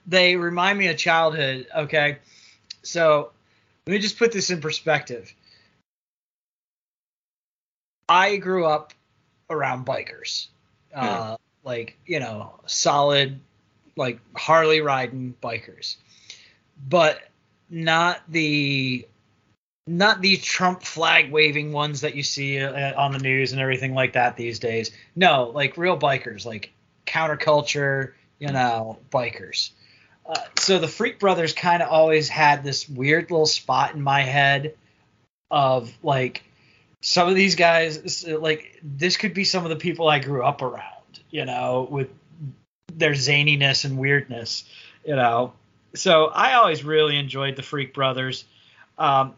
[0.07, 1.67] They remind me of childhood.
[1.75, 2.17] Okay.
[2.83, 3.31] So
[3.85, 5.33] let me just put this in perspective.
[8.09, 8.93] I grew up
[9.49, 10.47] around bikers.
[10.93, 13.39] Uh, like, you know, solid,
[13.95, 15.95] like Harley riding bikers
[16.89, 17.21] but
[17.71, 19.07] not the
[19.87, 23.95] not these Trump flag waving ones that you see uh, on the news and everything
[23.95, 24.91] like that these days.
[25.15, 26.71] No, like real bikers, like
[27.07, 29.71] counterculture, you know, bikers.
[30.25, 34.21] Uh, so the Freak Brothers kind of always had this weird little spot in my
[34.21, 34.75] head
[35.49, 36.43] of like
[37.01, 40.61] some of these guys, like this could be some of the people I grew up
[40.61, 42.09] around, you know, with
[42.93, 44.63] their zaniness and weirdness,
[45.03, 45.53] you know.
[45.93, 48.45] So I always really enjoyed the Freak Brothers.
[48.97, 49.35] Um,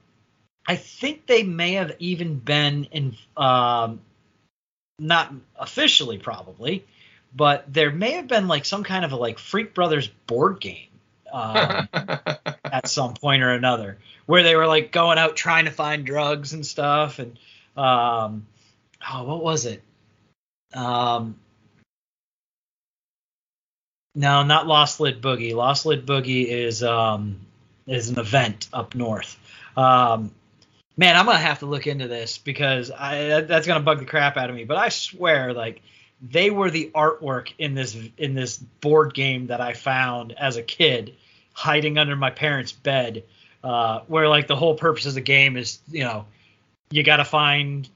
[0.67, 4.01] I think they may have even been in, um,
[4.99, 6.85] not officially probably,
[7.35, 10.87] but there may have been like some kind of a like Freak Brothers board game
[11.31, 11.89] um,
[12.63, 16.53] at some point or another, where they were like going out trying to find drugs
[16.53, 17.19] and stuff.
[17.19, 17.37] And
[17.75, 18.45] um,
[19.11, 19.81] oh, what was it?
[20.73, 21.35] Um,
[24.15, 25.53] no, not Lost Lid Boogie.
[25.55, 27.39] Lost Lid Boogie is um
[27.87, 29.37] is an event up north.
[29.75, 30.31] Um,
[30.97, 34.05] man, I'm gonna have to look into this because I that- that's gonna bug the
[34.05, 34.63] crap out of me.
[34.63, 35.81] But I swear, like
[36.21, 40.63] they were the artwork in this in this board game that I found as a
[40.63, 41.15] kid,
[41.53, 43.23] hiding under my parents' bed.
[43.63, 46.25] Uh, where like the whole purpose of the game is, you know,
[46.91, 47.87] you got to find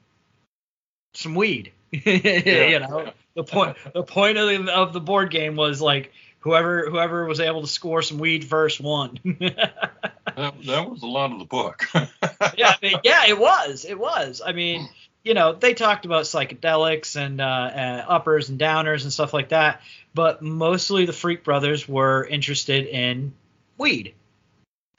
[1.12, 1.72] some weed.
[1.92, 3.10] you know, yeah.
[3.38, 7.38] The point the point of the, of the board game was like whoever whoever was
[7.38, 9.18] able to score some weed first won.
[9.24, 9.94] that,
[10.34, 11.86] that was a lot of the book.
[11.94, 13.84] yeah, I mean, yeah, it was.
[13.84, 14.42] It was.
[14.44, 14.88] I mean,
[15.22, 19.50] you know, they talked about psychedelics and uh, uh, uppers and downers and stuff like
[19.50, 19.82] that,
[20.14, 23.32] but mostly the Freak Brothers were interested in
[23.78, 24.14] weed.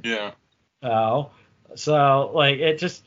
[0.01, 0.31] yeah.
[0.81, 1.31] Oh,
[1.75, 3.03] so like it just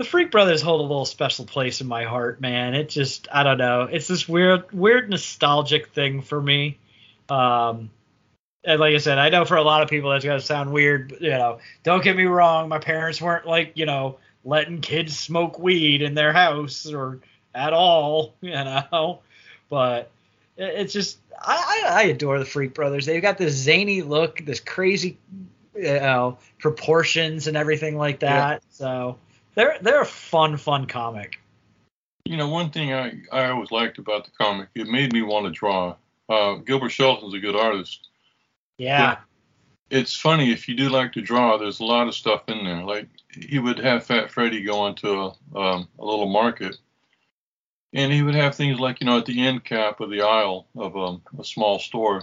[0.00, 2.72] the Freak Brothers hold a little special place in my heart, man.
[2.72, 3.82] It just I don't know.
[3.82, 6.78] It's this weird weird nostalgic thing for me.
[7.28, 7.90] Um
[8.64, 11.10] and like I said, I know for a lot of people that's gonna sound weird,
[11.10, 15.18] but, you know, don't get me wrong, my parents weren't like, you know, letting kids
[15.18, 17.20] smoke weed in their house or
[17.54, 19.20] at all, you know.
[19.68, 20.10] But
[20.56, 23.04] it- it's just I, I I adore the Freak Brothers.
[23.04, 25.18] They've got this zany look, this crazy
[25.74, 28.62] you know proportions and everything like that.
[28.70, 29.18] So
[29.54, 31.40] they're they're a fun fun comic.
[32.24, 35.46] You know, one thing I, I always liked about the comic, it made me want
[35.46, 35.96] to draw.
[36.28, 38.08] Uh, Gilbert Shelton's a good artist.
[38.78, 39.18] Yeah.
[39.90, 41.56] It's funny if you do like to draw.
[41.56, 42.84] There's a lot of stuff in there.
[42.84, 46.76] Like he would have Fat Freddy go into a, um, a little market,
[47.92, 50.68] and he would have things like you know at the end cap of the aisle
[50.76, 52.22] of um, a small store,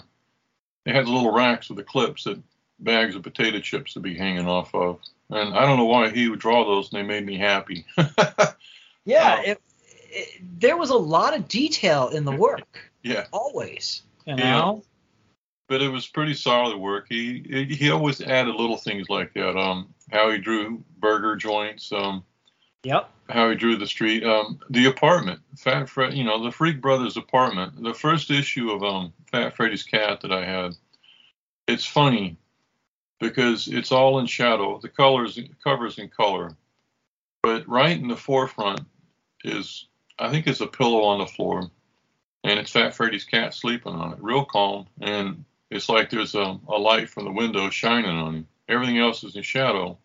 [0.86, 2.42] they had little racks with the clips that
[2.80, 5.00] bags of potato chips would be hanging off of.
[5.30, 7.86] And I don't know why he would draw those, and they made me happy.
[9.06, 9.44] Yeah, Wow.
[9.46, 9.62] it,
[10.10, 13.28] it, there was a lot of detail in the work, yeah.
[13.32, 14.02] always.
[14.26, 14.58] You Yeah.
[14.60, 14.84] know?
[15.70, 17.06] but it was pretty solid work.
[17.10, 19.58] He he he always added little things like that.
[19.58, 21.92] Um, how he drew burger joints.
[21.92, 22.24] Um,
[22.84, 23.10] Yep.
[23.30, 24.24] how he drew the street.
[24.26, 26.14] Um, the apartment, Fat Fred.
[26.14, 27.82] You know, the Freak Brothers apartment.
[27.84, 30.76] The first issue of um Fat Freddy's cat that I had.
[31.68, 32.38] It's funny
[33.20, 34.80] because it's all in shadow.
[34.80, 36.56] The colors covers in color,
[37.42, 38.82] but right in the forefront
[39.44, 39.88] is
[40.20, 41.70] I think it's a pillow on the floor,
[42.44, 46.60] and it's Fat Freddy's cat sleeping on it, real calm, and it's like there's a,
[46.68, 48.48] a light from the window shining on him.
[48.70, 49.98] Everything else is in shadow.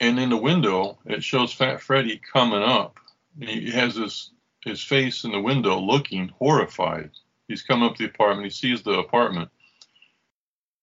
[0.00, 2.98] And in the window, it shows Fat Freddy coming up.
[3.38, 4.30] He has his
[4.64, 7.10] his face in the window, looking horrified.
[7.48, 8.44] He's come up the apartment.
[8.44, 9.50] He sees the apartment,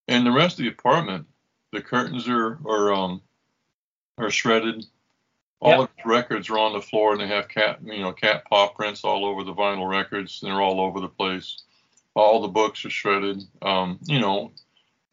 [0.07, 1.27] and the rest of the apartment,
[1.71, 3.21] the curtains are are um
[4.17, 4.85] are shredded.
[5.59, 5.79] All Yep.
[5.79, 8.69] of the records are on the floor, and they have cat you know cat paw
[8.69, 11.63] prints all over the vinyl records, and they're all over the place.
[12.15, 13.43] All the books are shredded.
[13.61, 14.51] Um, you know,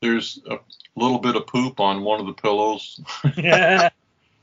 [0.01, 0.59] there's a
[0.97, 3.01] little bit of poop on one of the pillows.
[3.37, 3.89] yeah.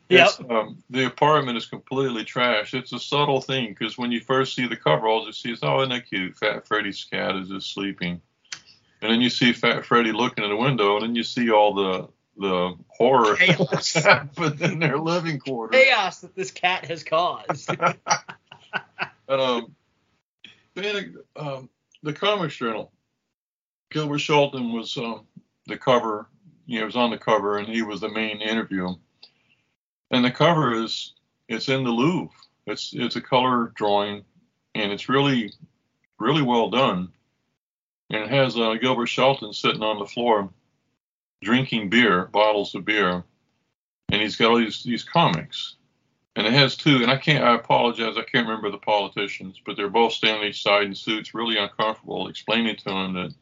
[0.10, 0.30] yep.
[0.50, 2.74] Um, the apartment is completely trashed.
[2.74, 5.60] It's a subtle thing because when you first see the cover, all you see is,
[5.64, 6.36] oh, isn't that cute?
[6.36, 8.22] Fat Freddy's cat is just sleeping.
[9.02, 11.74] And then you see Fat Freddy looking in the window, and then you see all
[11.74, 13.94] the the horror Chaos.
[13.94, 15.80] that happened in their living quarters.
[15.80, 17.70] Chaos that this cat has caused.
[17.70, 17.98] And
[19.30, 19.76] um,
[20.76, 21.70] then, um,
[22.04, 22.92] the Comics Journal,
[23.92, 25.26] Gilbert Shelton was um,
[25.68, 26.28] the cover.
[26.68, 28.90] You know, was on the cover, and he was the main interview.
[30.10, 31.14] And the cover is
[31.50, 32.30] it's in the Louvre.
[32.66, 34.24] It's it's a color drawing,
[34.76, 35.52] and it's really
[36.20, 37.12] really well done.
[38.12, 40.50] And it has uh, Gilbert Shelton sitting on the floor,
[41.42, 43.24] drinking beer, bottles of beer,
[44.12, 45.76] and he's got all these these comics
[46.36, 46.98] and it has two.
[46.98, 47.44] And I can't.
[47.44, 48.18] I apologize.
[48.18, 52.28] I can't remember the politicians, but they're both standing each side in suits, really uncomfortable,
[52.28, 53.34] explaining to him that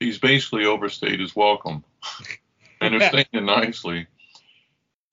[0.00, 1.84] he's basically overstayed his welcome,
[2.80, 4.06] and they're saying it nicely.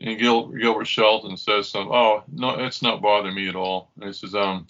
[0.02, 1.94] And Gil, Gilbert Shelton says something.
[1.94, 3.92] Oh no, it's not bothering me at all.
[3.96, 4.66] And he says, um,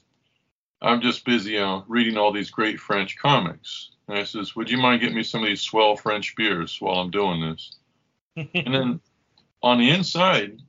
[0.81, 3.91] I'm just busy uh, reading all these great French comics.
[4.07, 6.99] And I says, Would you mind getting me some of these swell French beers while
[6.99, 7.75] I'm doing this?
[8.35, 8.99] and then
[9.63, 10.59] on the inside,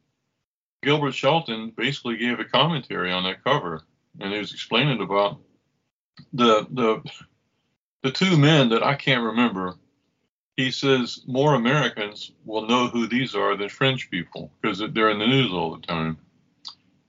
[0.82, 3.82] Gilbert Shelton basically gave a commentary on that cover,
[4.18, 5.38] and he was explaining about
[6.32, 7.02] the the
[8.02, 9.74] the two men that I can't remember.
[10.56, 15.18] He says more Americans will know who these are than French people because they're in
[15.18, 16.18] the news all the time.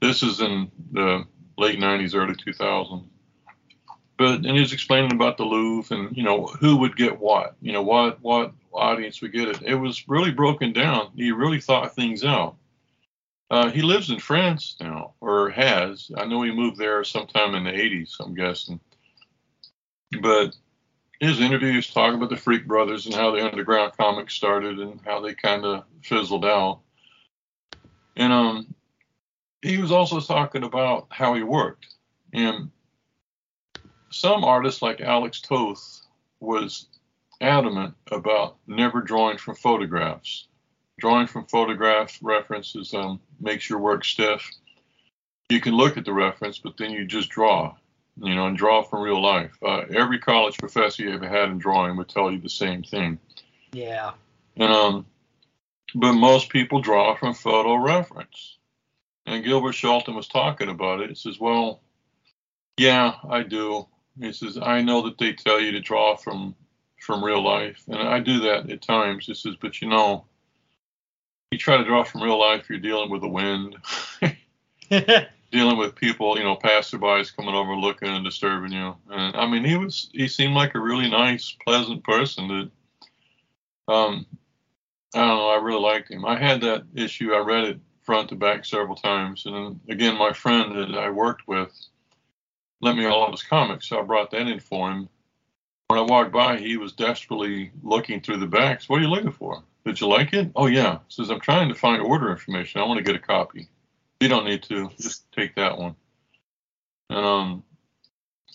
[0.02, 1.26] This is in the
[1.62, 3.06] late 90s, early 2000s.
[4.18, 7.56] But and he was explaining about the Louvre and you know who would get what,
[7.62, 9.62] you know what what audience would get it.
[9.64, 11.12] It was really broken down.
[11.16, 12.56] He really thought things out.
[13.50, 16.10] Uh, he lives in France now, or has.
[16.16, 18.80] I know he moved there sometime in the 80s, I'm guessing.
[20.22, 20.56] But
[21.20, 25.20] his interviews talk about the Freak Brothers and how the underground comics started and how
[25.20, 26.80] they kind of fizzled out.
[28.16, 28.74] And um,
[29.62, 31.88] he was also talking about how he worked.
[32.34, 32.72] And
[34.10, 36.02] some artists like Alex Toth
[36.40, 36.88] was
[37.40, 40.48] adamant about never drawing from photographs
[41.02, 44.50] drawing from photographs references um, makes your work stiff.
[45.50, 47.76] You can look at the reference, but then you just draw,
[48.22, 49.58] you know, and draw from real life.
[49.66, 53.20] Uh, every college professor you ever had in drawing would tell you the same thing.
[53.74, 54.12] yeah.
[54.56, 55.06] And um,
[55.96, 58.58] but most people draw from photo reference.
[59.26, 61.10] And Gilbert Shelton was talking about it.
[61.10, 61.82] He says, "Well,
[62.78, 63.88] yeah, I do."
[64.20, 66.56] He says, "I know that they tell you to draw from
[67.00, 70.26] from real life, and I do that at times." He says, "But you know,
[71.52, 73.76] you try to draw from real life, you're dealing with the wind,
[75.52, 78.96] dealing with people, you know, passerbys coming over looking and disturbing you.
[79.10, 84.26] And I mean, he was he seemed like a really nice, pleasant person that um
[85.14, 86.26] I don't know, I really liked him.
[86.26, 87.80] I had that issue, I read it
[88.12, 89.46] front to back several times.
[89.46, 91.72] And again my friend that I worked with
[92.82, 95.08] lent me all of his comics, so I brought that in for him.
[95.88, 98.90] When I walked by, he was desperately looking through the backs.
[98.90, 99.64] What are you looking for?
[99.86, 100.52] Did you like it?
[100.58, 101.00] Oh yeah.
[101.08, 102.82] Says I'm trying to find order information.
[102.82, 103.70] I want to get a copy.
[104.20, 104.90] You don't need to.
[105.00, 105.96] Just take that one.
[107.10, 107.64] And um,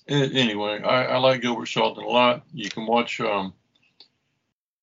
[0.07, 2.45] anyway, I, I like Gilbert Shelton a lot.
[2.53, 3.55] You can watch um,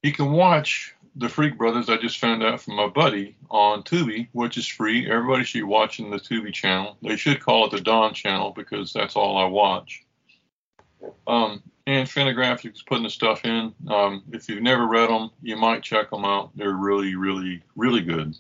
[0.02, 1.90] you can watch the Freak Brothers.
[1.90, 5.10] I just found out from my buddy on Tubi, which is free.
[5.10, 6.98] Everybody should be watching the Tubi channel.
[7.02, 10.04] They should call it the Dawn channel because that's all I watch.
[11.28, 13.74] Um, and Fantagraphics is putting the stuff in.
[13.90, 16.52] Um, if you've never read them, you might check them out.
[16.56, 18.36] They're really, really, really good.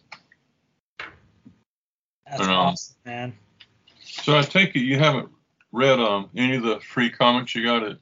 [2.25, 3.33] That's awesome, man.
[4.01, 5.29] So I take it you haven't
[5.71, 7.97] read um, any of the free comics you got at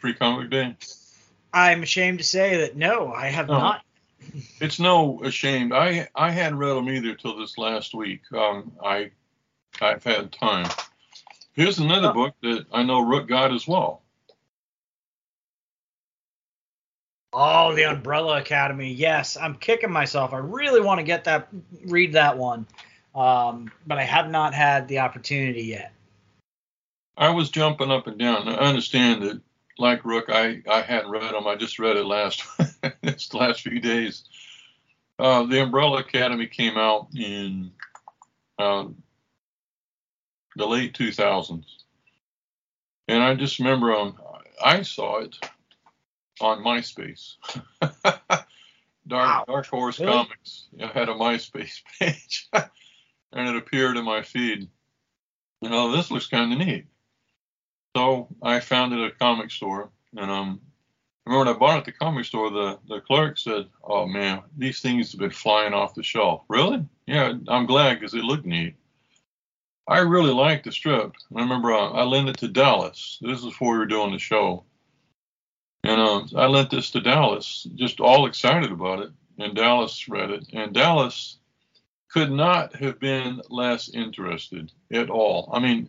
[0.00, 0.76] Free Comic Day?
[1.52, 3.58] I'm ashamed to say that no, I have Oh.
[3.58, 3.82] not.
[4.60, 5.72] It's no ashamed.
[5.72, 8.20] I I hadn't read them either till this last week.
[8.32, 9.10] Um, I
[9.80, 10.68] I've had time.
[11.54, 14.02] Here's another book that I know Rook got as well.
[17.32, 18.92] Oh, the Umbrella Academy.
[18.92, 20.32] Yes, I'm kicking myself.
[20.32, 21.48] I really want to get that,
[21.84, 22.66] read that one,
[23.14, 25.92] um, but I have not had the opportunity yet.
[27.16, 28.48] I was jumping up and down.
[28.48, 29.40] I understand that,
[29.78, 31.46] like Rook, I, I hadn't read them.
[31.46, 32.42] I just read it last
[33.02, 34.24] this last few days.
[35.18, 37.70] Uh, the Umbrella Academy came out in
[38.58, 38.86] uh,
[40.56, 41.64] the late 2000s,
[43.08, 44.16] and I just remember um,
[44.64, 45.36] I saw it
[46.40, 47.34] on MySpace.
[49.08, 49.44] Dark Wow.
[49.46, 50.12] Dark Horse Really?
[50.12, 54.68] Comics I had a MySpace page, and it appeared in my feed.
[55.60, 56.86] You know, this looks kind of neat.
[57.96, 60.60] So I found it at a comic store, and um,
[61.26, 64.06] I remember when I bought it at the comic store, the the clerk said, "Oh
[64.06, 66.84] man, these things have been flying off the shelf." Really?
[67.06, 68.76] Yeah, I'm glad because it looked neat.
[69.88, 71.14] I really liked the strip.
[71.34, 73.18] I remember uh, I lent it to Dallas.
[73.20, 74.64] This is before we were doing the show,
[75.82, 79.10] And um, I lent this to Dallas, just all excited about it.
[79.38, 81.38] And Dallas read it, and Dallas
[82.12, 85.50] could not have been less interested at all.
[85.52, 85.88] I mean,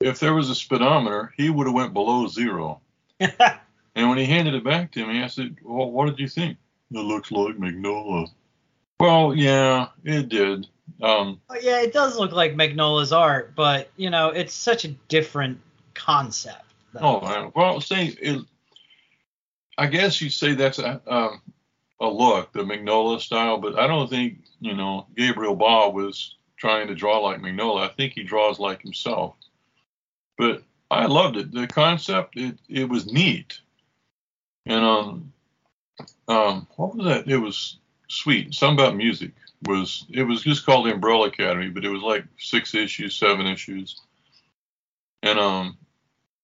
[0.00, 2.80] if there was a speedometer, he would have went below zero.
[3.20, 6.58] and when he handed it back to me, I said, "Well, what did you think?"
[6.90, 8.28] It looks like Mignola.
[9.00, 10.66] Well, yeah, it did.
[11.02, 15.60] Um, yeah, it does look like Mignola's art, but you know, it's such a different
[15.94, 16.64] concept.
[16.92, 17.20] Though.
[17.22, 18.44] Oh, well, say it,
[19.76, 21.42] I guess you say that's a um,
[22.00, 26.88] a look, the Mignola style, but I don't think you know Gabriel Ba was trying
[26.88, 27.88] to draw like Mignola.
[27.88, 29.36] I think he draws like himself.
[30.38, 31.52] But I loved it.
[31.52, 33.60] The concept, it it was neat.
[34.66, 35.32] And um,
[36.28, 37.28] um, what was that?
[37.28, 37.78] It was
[38.08, 38.54] sweet.
[38.54, 39.32] Something about music
[39.64, 40.06] was.
[40.10, 44.00] It was just called Umbrella Academy, but it was like six issues, seven issues.
[45.22, 45.76] And um,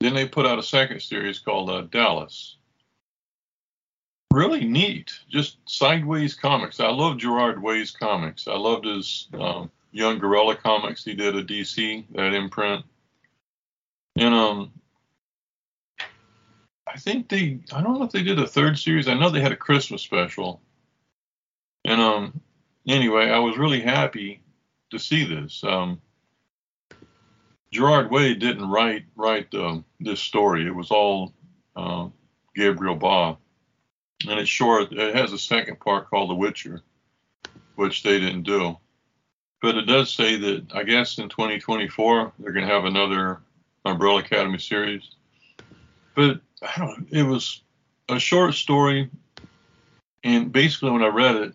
[0.00, 2.56] then they put out a second series called uh, Dallas
[4.34, 5.12] really neat.
[5.28, 6.80] Just sideways comics.
[6.80, 8.48] I love Gerard Way's comics.
[8.48, 12.84] I loved his um, Young Gorilla comics he did a DC, that imprint.
[14.16, 14.72] And um,
[16.86, 19.08] I think they, I don't know if they did a third series.
[19.08, 20.60] I know they had a Christmas special.
[21.84, 22.40] And um,
[22.86, 24.42] anyway, I was really happy
[24.90, 25.62] to see this.
[25.64, 26.00] Um,
[27.72, 30.64] Gerard Way didn't write write um, this story.
[30.64, 31.34] It was all
[31.74, 32.08] uh,
[32.54, 33.36] Gabriel Ba
[34.28, 34.92] and it's short.
[34.92, 36.82] It has a second part called The Witcher,
[37.76, 38.76] which they didn't do.
[39.60, 43.40] But it does say that I guess in 2024 they're going to have another
[43.84, 45.10] Umbrella Academy series.
[46.14, 47.08] But I don't.
[47.10, 47.62] It was
[48.08, 49.10] a short story,
[50.22, 51.54] and basically when I read it,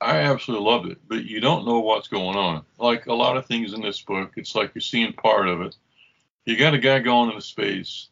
[0.00, 0.98] I absolutely loved it.
[1.08, 2.64] But you don't know what's going on.
[2.78, 5.76] Like a lot of things in this book, it's like you're seeing part of it.
[6.44, 8.08] You got a guy going into space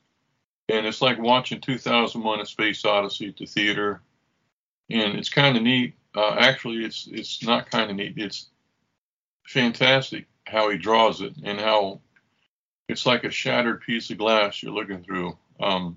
[0.69, 4.01] and it's like watching 2001: A Space Odyssey to theater,
[4.91, 5.95] and it's kind of neat.
[6.15, 8.15] Uh, actually, it's it's not kind of neat.
[8.17, 8.49] It's
[9.47, 12.01] fantastic how he draws it and how
[12.93, 15.36] it's like a shattered piece of glass you're looking through.
[15.59, 15.97] Um,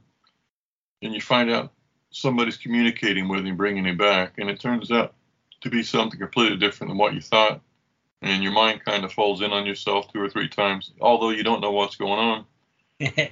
[1.01, 1.73] and you find out
[2.09, 5.13] somebody's communicating with him, bringing him back, and it turns out
[5.61, 7.61] to be something completely different than what you thought.
[8.21, 11.43] And your mind kind of falls in on yourself two or three times, although you
[11.43, 12.45] don't know what's going on.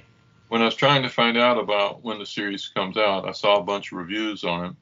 [0.48, 3.56] when I was trying to find out about when the series comes out, I saw
[3.56, 4.72] a bunch of reviews on it.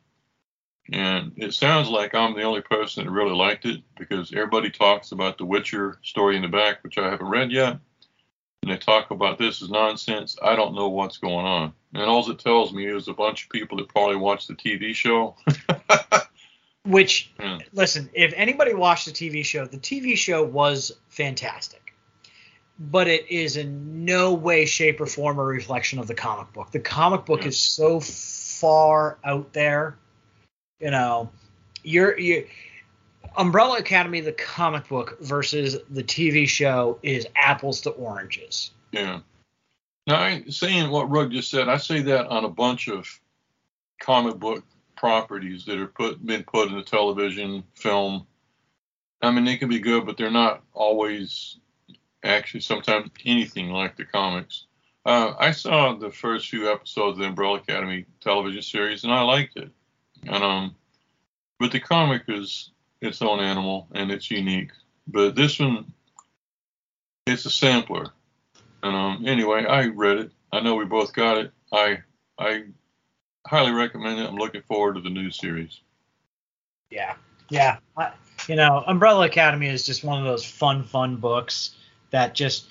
[0.92, 5.12] And it sounds like I'm the only person that really liked it because everybody talks
[5.12, 7.78] about the Witcher story in the back, which I haven't read yet.
[8.62, 10.36] And they talk about this as nonsense.
[10.42, 11.72] I don't know what's going on.
[11.94, 14.94] And all it tells me is a bunch of people that probably watched the TV
[14.94, 15.36] show.
[16.84, 17.58] which, yeah.
[17.72, 21.82] listen, if anybody watched the TV show, the TV show was fantastic
[22.90, 26.70] but it is in no way, shape, or form a reflection of the comic book.
[26.70, 29.96] The comic book is so far out there.
[30.80, 31.30] You know,
[31.84, 32.46] you're you
[33.36, 38.72] Umbrella Academy, the comic book versus the TV show is apples to oranges.
[38.92, 39.20] Yeah.
[40.06, 43.08] Now, I, saying what Rook just said, I say that on a bunch of
[44.00, 44.64] comic book
[44.96, 48.26] properties that are put been put in the television, film.
[49.20, 51.58] I mean, they can be good, but they're not always
[52.24, 54.66] actually sometimes anything like the comics.
[55.04, 59.22] Uh, I saw the first few episodes of the Umbrella Academy television series, and I
[59.22, 59.70] liked it.
[60.24, 60.76] And um,
[61.58, 62.70] but the comic is
[63.02, 64.70] its own animal and it's unique.
[65.06, 65.92] But this one,
[67.26, 68.12] it's a sampler.
[68.82, 70.32] And um, anyway, I read it.
[70.52, 71.52] I know we both got it.
[71.72, 71.98] I
[72.38, 72.64] I
[73.46, 74.28] highly recommend it.
[74.28, 75.80] I'm looking forward to the new series.
[76.90, 77.14] Yeah,
[77.48, 77.78] yeah.
[77.96, 78.12] I,
[78.48, 81.74] you know, Umbrella Academy is just one of those fun, fun books
[82.10, 82.66] that just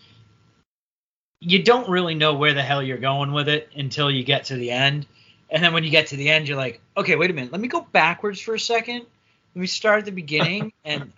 [1.39, 4.55] you don't really know where the hell you're going with it until you get to
[4.55, 5.07] the end.
[5.49, 7.59] And then when you get to the end, you're like, okay, wait a minute, let
[7.59, 9.05] me go backwards for a second.
[9.55, 11.11] Let me start at the beginning and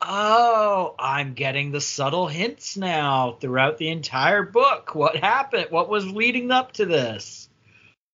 [0.00, 4.94] oh, I'm getting the subtle hints now throughout the entire book.
[4.94, 5.68] What happened?
[5.70, 7.48] What was leading up to this?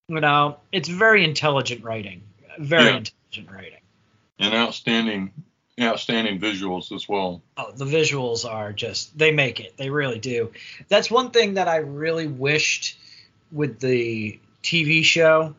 [0.08, 2.22] You know, it's very intelligent writing.
[2.58, 2.96] Very yeah.
[2.98, 3.80] intelligent writing.
[4.38, 5.32] And outstanding
[5.80, 7.42] outstanding visuals as well.
[7.56, 9.76] Oh, the visuals are just they make it.
[9.76, 10.52] They really do.
[10.88, 12.98] That's one thing that I really wished
[13.50, 15.54] with the TV show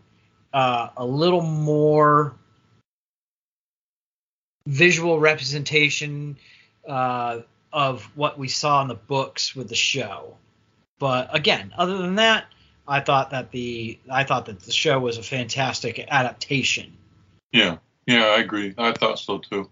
[0.54, 2.36] uh, a little more
[4.66, 6.38] visual representation
[6.88, 7.40] uh,
[7.72, 10.38] of what we saw in the books with the show.
[11.00, 12.46] But again, other than that,
[12.88, 16.94] I thought that the I thought that the show was a fantastic adaptation.
[17.52, 18.74] Yeah, yeah, I agree.
[18.78, 19.70] I thought so too.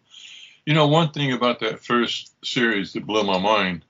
[0.66, 3.84] You know, one thing about that first series that blew my mind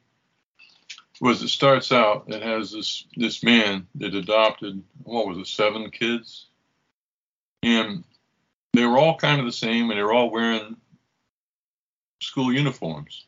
[1.19, 5.91] was it starts out it has this this man that adopted what was it seven
[5.91, 6.47] kids
[7.63, 8.03] and
[8.73, 10.77] they were all kind of the same, and they were all wearing
[12.31, 13.25] school uniforms.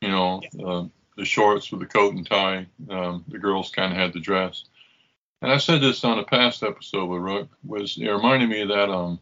[0.00, 0.84] You know, uh,
[1.18, 2.66] the shorts with the coat and tie.
[2.88, 4.64] Um, the girls kind of had the dress.
[5.42, 7.48] And I said this on a past episode with Rook.
[7.66, 9.20] Was it reminded me of that um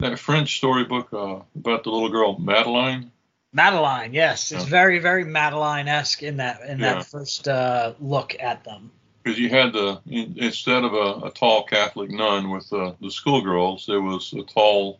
[0.00, 3.12] that French storybook uh, about the little girl Madeline.
[3.52, 4.70] Madeline, yes, it's Yeah.
[4.70, 6.94] very very Madeline esque in that in Yeah.
[6.94, 8.90] that first uh, look at them.
[9.22, 13.10] because you had the in- instead of a, a tall Catholic nun with uh, the
[13.10, 14.98] schoolgirls, there was a tall,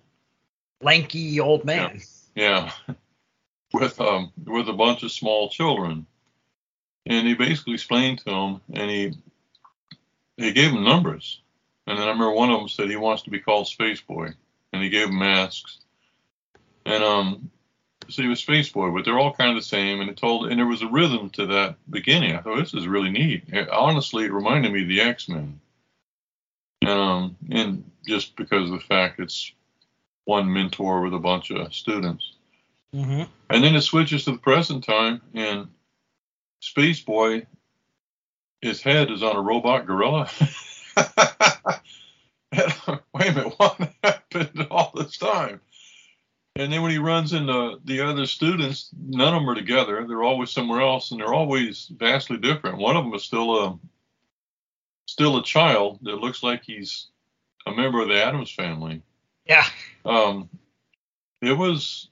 [0.83, 2.01] Lanky old man.
[2.35, 2.71] yeah,
[3.73, 6.07] with um with a bunch of small children,
[7.07, 9.13] and he basically explained to them, and he
[10.37, 11.41] he gave them numbers,
[11.87, 14.29] and then I remember one of them said he wants to be called Space Boy,
[14.73, 15.79] and he gave them masks,
[16.87, 17.51] and um.
[18.09, 20.49] So he was Space Boy, but they're all kind of the same, and it told,
[20.51, 22.35] and there was a rhythm to that beginning.
[22.35, 23.45] I thought this is really neat.
[23.49, 25.61] It- honestly, it reminded me of the X Men.
[26.83, 29.53] And um, and just because of the fact it's
[30.25, 32.35] one mentor with a bunch of students.
[32.95, 35.69] Hmm And then it switches to the present time, and
[36.61, 37.47] Space Boy,
[38.61, 40.29] his head is on a robot gorilla.
[42.53, 42.73] And,
[43.15, 45.61] wait a minute, what happened all this time?
[46.57, 50.05] And then when he runs into the other students, none of them are together.
[50.07, 52.79] They're always somewhere else, and they're always vastly different.
[52.79, 53.79] One of them is still a
[55.07, 57.07] still a child that looks like he's
[57.67, 59.03] a member of the Addams family.
[59.47, 59.67] Yeah.
[60.05, 60.49] Um,
[61.41, 62.10] it was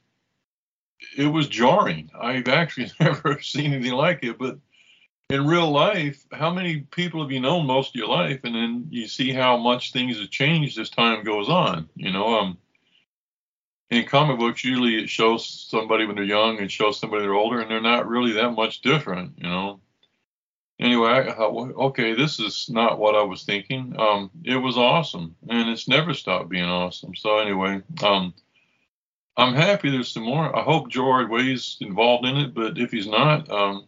[1.17, 2.11] it was jarring.
[2.19, 4.39] I've actually never seen anything like it.
[4.39, 4.59] But
[5.31, 8.87] in real life, how many people have you known most of your life, and then
[8.91, 11.89] you see how much things have changed as time goes on?
[11.95, 12.59] You know, um,
[13.91, 17.61] in comic books, usually it shows somebody when they're young and shows somebody they're older,
[17.61, 19.35] and they're not really that much different.
[19.39, 19.81] You know.
[20.81, 23.97] Anyway, I thought, okay, this is not what I was thinking.
[23.99, 27.17] Um, it was awesome, and it's never stopped being awesome.
[27.17, 28.33] So anyway, um,
[29.39, 30.55] I'm happy there's some more.
[30.55, 33.87] I hope Gerard Way's involved in it, but if he's not, um,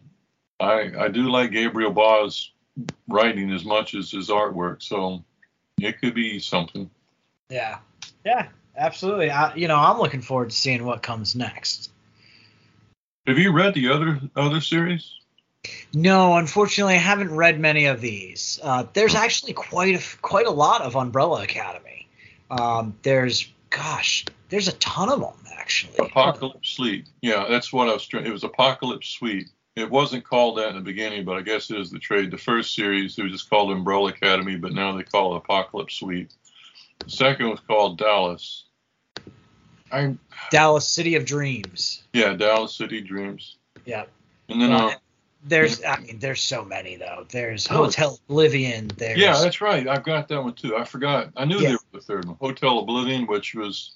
[0.59, 2.51] I I do like Gabriel Ba's
[3.07, 5.23] writing as much as his artwork, so
[5.77, 6.89] it could be something.
[7.49, 7.79] Yeah.
[8.25, 8.47] Yeah.
[8.77, 9.29] Absolutely.
[9.29, 11.91] I, you know, I'm looking forward to seeing what comes next.
[13.27, 15.17] Have you read the other other series?
[15.93, 18.59] No, unfortunately, I haven't read many of these.
[18.63, 22.07] Uh, there's actually quite a quite a lot of Umbrella Academy.
[22.49, 25.95] Um, there's, gosh, there's a ton of them actually.
[25.97, 27.07] Apocalypse Suite.
[27.21, 28.27] Yeah, that's what I was trying.
[28.27, 29.49] It was Apocalypse Suite.
[29.75, 32.29] It wasn't called that in the beginning, but I guess it is the trade.
[32.29, 35.95] The first series it was just called Umbrella Academy, but now they call it Apocalypse
[35.95, 36.33] Suite.
[36.99, 38.65] The second was called Dallas.
[39.91, 40.15] I
[40.51, 42.03] Dallas City of Dreams.
[42.13, 43.57] yeah, Dallas City Dreams.
[43.85, 44.05] Yeah.
[44.49, 44.91] And then uh,
[45.43, 47.25] There's, I mean, there's so many though.
[47.29, 47.75] There's Oh.
[47.85, 48.89] Hotel Oblivion.
[48.97, 49.87] There's yeah, that's right.
[49.87, 50.75] I've got that one too.
[50.77, 51.31] I forgot.
[51.35, 51.69] I knew Yeah.
[51.69, 53.95] they were the third one, Hotel Oblivion, which was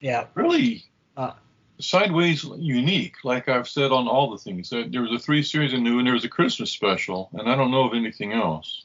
[0.00, 0.84] yeah, really
[1.16, 1.32] Uh,
[1.80, 3.16] sideways unique.
[3.24, 6.06] Like I've said on all the things, There- was a three series I knew, and
[6.06, 8.84] there was a Christmas special, and I don't know of anything else.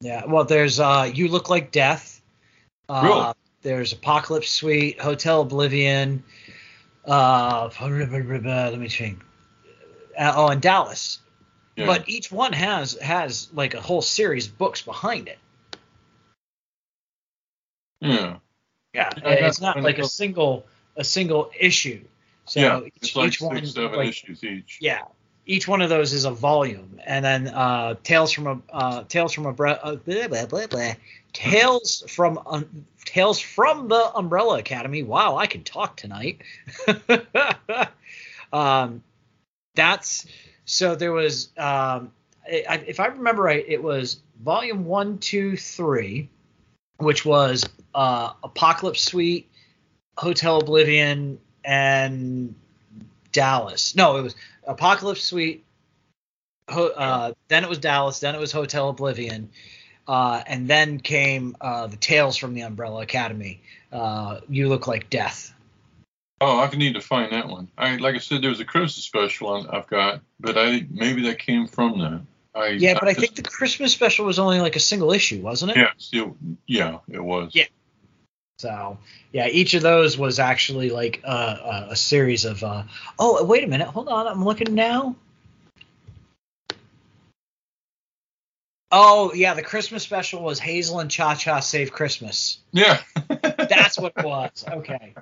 [0.00, 0.24] yeah.
[0.26, 2.22] Well, there's uh, You Look Like Death.
[2.88, 3.32] Uh, Really?
[3.62, 6.22] There's Apocalypse Suite, Hotel Oblivion.
[7.04, 9.22] Uh, let me think.
[10.16, 11.18] Uh, oh, and Dallas.
[11.76, 11.86] Yeah.
[11.86, 15.38] But each one has has like a whole series of books behind it.
[18.00, 18.36] yeah,
[18.94, 20.66] Yeah, it's not like a single
[20.96, 22.02] a single issue.
[22.46, 24.78] So yeah, each, it's like each six, one, seven like, issues each.
[24.80, 25.02] yeah,
[25.46, 29.32] each one of those is a volume, and then uh, Tales from a uh, Tales
[29.32, 30.92] from a Bre- uh, blah, blah, blah, blah.
[31.32, 35.02] Tales from um, Tales from the Umbrella Academy.
[35.02, 36.40] Wow, I can talk tonight.
[38.52, 39.02] um,
[39.74, 40.26] that's
[40.64, 42.12] so there was um,
[42.50, 46.28] I, I- if I remember right, it was volume one, two, three,
[46.98, 49.50] which was uh, Apocalypse Suite,
[50.16, 52.54] Hotel Oblivion, and
[53.32, 53.96] Dallas.
[53.96, 54.36] No, it was
[54.66, 55.64] Apocalypse Suite.
[56.68, 58.20] Ho- uh, then it was Dallas.
[58.20, 59.50] Then it was Hotel Oblivion.
[60.06, 63.60] Uh, and then came uh, the Tales from the Umbrella Academy.
[63.92, 65.52] Uh, you look like death.
[66.40, 67.68] Oh, I need to find that one.
[67.76, 71.22] I like I said, there was a Christmas special on, I've got, but I maybe
[71.22, 72.20] that came from that.
[72.58, 75.40] I Yeah, but I just- think the Christmas special was only like a single issue,
[75.40, 75.76] wasn't it?
[75.78, 76.28] yes, it,
[76.66, 77.52] yeah, it was.
[77.54, 77.64] Yeah.
[78.58, 78.98] So
[79.32, 82.62] yeah, each of those was actually like uh, a, a series of.
[82.64, 82.82] Uh,
[83.18, 85.14] oh, wait a minute, hold on, I'm looking now.
[88.90, 92.58] Oh yeah, the Christmas special was Hazel and Cha Cha Save Christmas.
[92.72, 92.98] Yeah.
[93.28, 94.64] That's what it was.
[94.66, 95.14] Okay.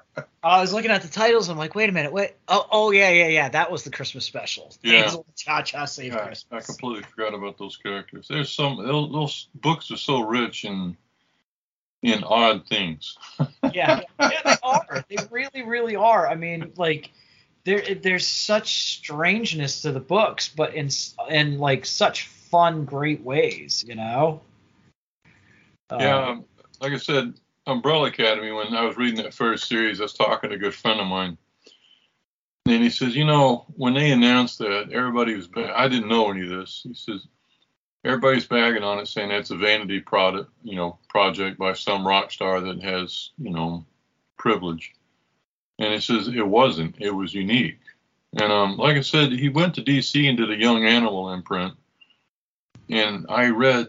[0.43, 1.49] I was looking at the titles.
[1.49, 2.35] I'm like, wait a minute, wait.
[2.47, 3.49] Oh, oh yeah, yeah, yeah.
[3.49, 4.73] That was the Christmas special.
[4.83, 5.03] Yeah.
[5.03, 6.63] Hazel and Cha Cha Save Yeah, Christmas.
[6.63, 8.29] I completely forgot about those characters.
[8.29, 10.97] There's some those, those books are so rich in
[12.03, 13.19] in odd things.
[13.73, 15.05] yeah, yeah, they are.
[15.09, 16.29] They really, really are.
[16.29, 17.11] I mean, like
[17.65, 20.89] there, there's such strangeness to the books, but in
[21.29, 24.41] in like such fun, great ways, you know.
[25.93, 26.45] Yeah, um,
[26.81, 27.35] like I said,
[27.67, 28.51] Umbrella Academy.
[28.51, 31.07] When I was reading that first series, I was talking to a good friend of
[31.07, 31.37] mine,
[32.65, 35.51] and he says, you know, when they announced that, everybody was.
[35.55, 36.81] I didn't know any of this.
[36.83, 37.27] He says
[38.07, 42.31] everybody's bagging on it, saying that's a vanity product, you know, project by some rock
[42.33, 43.85] star that has, you know,
[44.39, 44.95] privilege.
[45.79, 46.95] And he says it wasn't.
[47.01, 47.81] It was unique.
[48.41, 50.27] And um, like I said, he went to D.C.
[50.27, 51.75] and did a young animal imprint,
[52.89, 53.89] and I read.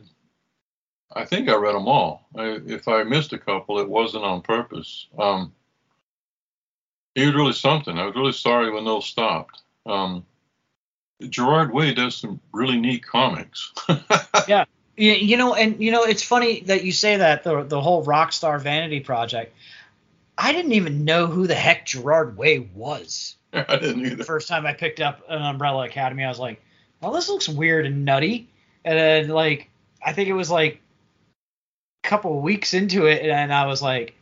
[1.13, 2.27] I think I read them all.
[2.35, 5.07] I, if I missed a couple, it wasn't on purpose.
[5.17, 5.53] Um,
[7.15, 7.97] he was really something.
[7.97, 9.61] I was really sorry when those stopped.
[9.85, 10.25] Um,
[11.29, 13.73] Gerard Way does some really neat comics.
[14.47, 14.65] yeah.
[14.95, 18.59] You know, and you know, it's funny that you say that the the whole Rockstar
[18.59, 19.55] Vanity project.
[20.37, 23.35] I didn't even know who the heck Gerard Way was.
[23.53, 24.15] I didn't either.
[24.15, 26.61] The first time I picked up an Umbrella Academy, I was like,
[26.99, 28.49] "Well, this looks weird and nutty."
[28.86, 29.69] And then, like,
[30.03, 30.82] I think it was like
[32.03, 34.15] a couple weeks into it, and I was like,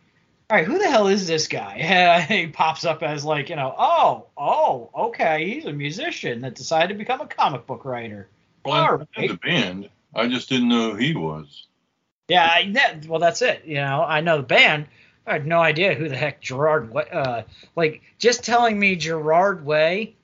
[0.49, 1.77] all right, who the hell is this guy?
[1.79, 6.55] And he pops up as like, you know, oh, oh, okay, he's a musician that
[6.55, 8.27] decided to become a comic book writer.
[8.63, 9.29] Well, All right.
[9.29, 9.89] the band.
[10.13, 11.67] I just didn't know who he was.
[12.27, 13.65] Yeah, I, that, well, that's it.
[13.65, 14.87] You know, I know the band.
[15.27, 16.95] I had no idea who the heck Gerard.
[16.95, 17.43] Uh,
[17.75, 20.15] like just telling me Gerard Way.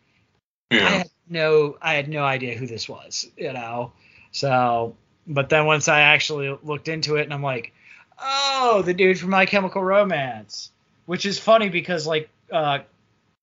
[0.70, 0.86] Yeah.
[0.86, 3.30] I had no, I had no idea who this was.
[3.36, 3.92] You know,
[4.32, 4.96] so.
[5.28, 7.74] But then once I actually looked into it, and I'm like,
[8.20, 10.72] oh, the dude from My Chemical Romance,
[11.06, 12.80] which is funny because like uh,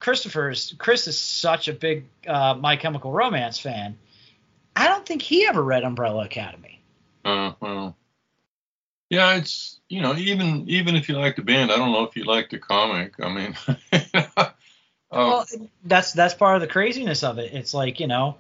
[0.01, 3.97] Christopher's Chris is such a big uh, My Chemical Romance fan.
[4.77, 6.81] I don't think he ever read Umbrella Academy.
[7.25, 7.97] Uh, well,
[9.11, 12.17] yeah, it's you know even even if you like the band, I don't know if
[12.17, 13.15] you like the comic.
[13.21, 13.57] I mean,
[15.11, 15.47] well,
[15.85, 17.53] that's that's part of the craziness of it.
[17.53, 18.37] It's like you know,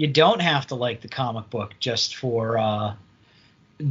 [0.00, 2.94] you don't have to like the comic book just for uh,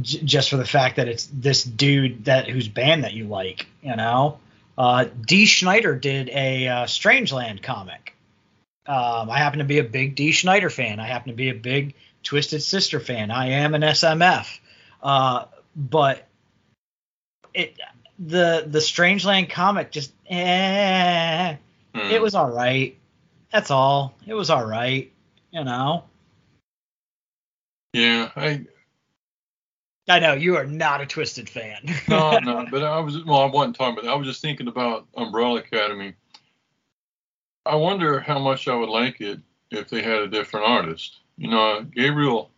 [0.00, 3.68] j- just for the fact that it's this dude that whose band that you like,
[3.80, 4.40] you know.
[4.76, 8.16] Uh, Dee Snider did a uh, Strangeland comic.
[8.86, 10.98] Um, I happen to be a big Dee Snider fan.
[10.98, 11.94] I happen to be a big
[12.24, 13.30] Twisted Sister fan.
[13.30, 14.58] I am an SMF,
[15.04, 15.44] uh,
[15.76, 16.26] but
[17.54, 17.78] it
[18.18, 21.54] the the Strangeland comic just eh,
[21.94, 22.10] mm.
[22.10, 22.96] it was all right.
[23.52, 24.16] That's all.
[24.26, 25.12] It was all right,
[25.50, 26.04] you know.
[27.92, 28.66] Yeah, I
[30.08, 31.82] I know you are not a Twisted fan.
[32.08, 34.04] no, no, but I was well, I wasn't talking about.
[34.04, 34.12] That.
[34.12, 36.14] I was just thinking about Umbrella Academy.
[37.66, 39.40] I wonder how much I would like it
[39.70, 41.18] if they had a different artist.
[41.36, 42.50] You know, Gabriel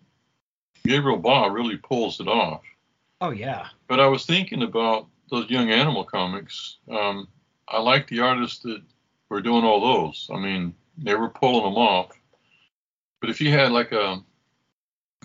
[0.84, 2.62] Gabriel Ba really pulls it off.
[3.20, 3.68] Oh yeah.
[3.86, 6.78] But I was thinking about those young animal comics.
[6.90, 7.28] Um,
[7.68, 8.82] I like the artists that
[9.28, 10.28] were doing all those.
[10.32, 12.10] I mean, they were pulling them off.
[13.22, 14.20] But if you had like a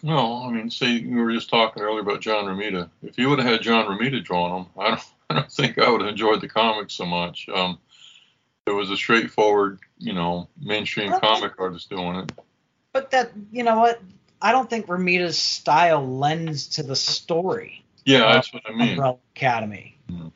[0.04, 2.92] no, I mean, say we were just talking earlier about John Romita.
[3.02, 5.90] If you would have had John Romita drawing them, I don't, I don't think I
[5.90, 7.50] would have enjoyed the comics so much.
[7.50, 7.80] Um,
[8.68, 12.32] it was a straightforward, you know, mainstream comic artist doing it.
[12.94, 14.00] But that, you know what?
[14.44, 17.84] I don't think Romita's style lends to the story.
[18.06, 18.90] Yeah, that's what I mean.
[18.90, 19.98] Umbrella Academy.
[20.08, 20.28] Mm-hmm.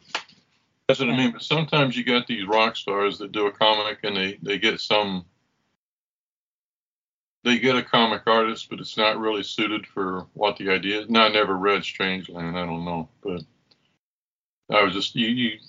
[0.87, 1.31] That's what I mean.
[1.31, 4.81] But sometimes you got these rock stars that do a comic and they they get
[4.81, 5.25] some
[7.43, 11.09] they get a comic artist, but it's not really suited for what the idea is.
[11.09, 12.55] Now, I never read Strangeland.
[12.55, 13.41] I don't know, but
[14.69, 15.59] I was just you you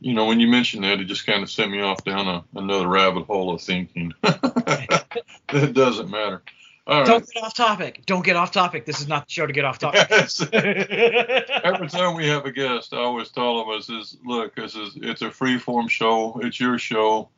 [0.00, 2.44] you know when you mentioned that, it just kind of sent me off down a,
[2.54, 4.12] another rabbit hole of thinking.
[4.22, 6.42] it doesn't matter.
[6.88, 7.30] All Don't right.
[7.34, 8.06] get off topic.
[8.06, 8.86] Don't get off topic.
[8.86, 10.06] This is not the show to get off topic.
[10.10, 10.40] Yes.
[10.52, 15.22] Every time we have a guest, I always tell them, is look, this is it's
[15.22, 16.40] a free form show.
[16.44, 17.28] It's your show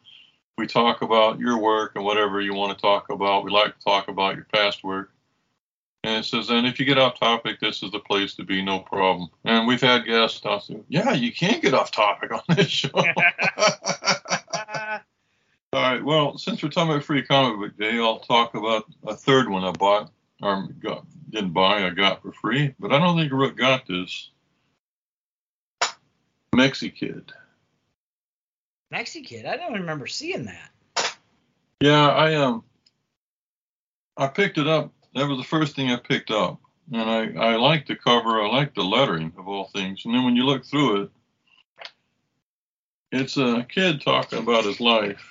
[0.59, 3.44] we talk about your work and whatever you want to talk about.
[3.44, 5.12] We like to talk about your past work.
[6.04, 8.62] And it says, and if you get off topic, this is the place to be,
[8.62, 9.30] no problem.
[9.44, 12.90] And we've had guests us, yeah, you can't get off topic on this show.
[12.94, 13.04] All
[15.82, 16.04] right.
[16.04, 19.64] Well, since we're talking about Free Comic Book Day, I'll talk about a third one
[19.64, 22.74] I bought or got, didn't buy, I got for free.
[22.78, 24.30] But I don't think Rook got this.
[28.93, 29.45] Mexikid.
[29.45, 29.47] Mexikid.
[29.47, 30.70] I don't remember seeing that.
[31.80, 32.64] Yeah, I um,
[34.16, 34.93] I picked it up.
[35.14, 36.61] That was the first thing I picked up,
[36.93, 38.41] and I I like the cover.
[38.41, 40.05] I like the lettering of all things.
[40.05, 41.11] And then when you look through it,
[43.12, 45.30] it's a kid talking about his life,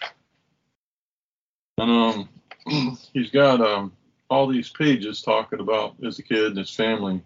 [1.77, 2.29] and um,
[3.13, 3.91] he's got um
[4.29, 7.21] all these pages talking about as a kid and his family,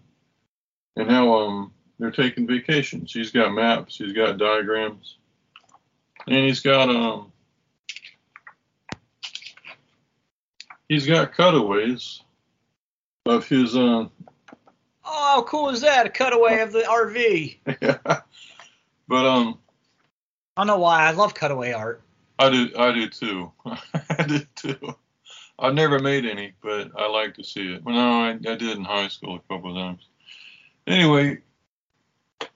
[0.96, 3.12] and how um they're taking vacations.
[3.12, 5.18] He's got maps, he's got diagrams,
[6.26, 7.32] and he's got um
[10.88, 12.22] he's got cutaways
[13.26, 14.10] of his um
[15.04, 16.06] Oh, how cool is that?
[16.06, 17.58] A cutaway of the RV.
[17.82, 17.98] yeah.
[19.08, 19.58] but um
[20.56, 21.06] I don't know why.
[21.06, 22.02] I love cutaway art.
[22.38, 23.52] I do I do too.
[23.66, 24.94] I did too.
[25.58, 27.84] I've never made any, but I like to see it.
[27.84, 30.08] Well, no, I, I did in high school a couple of times.
[30.86, 31.38] Anyway,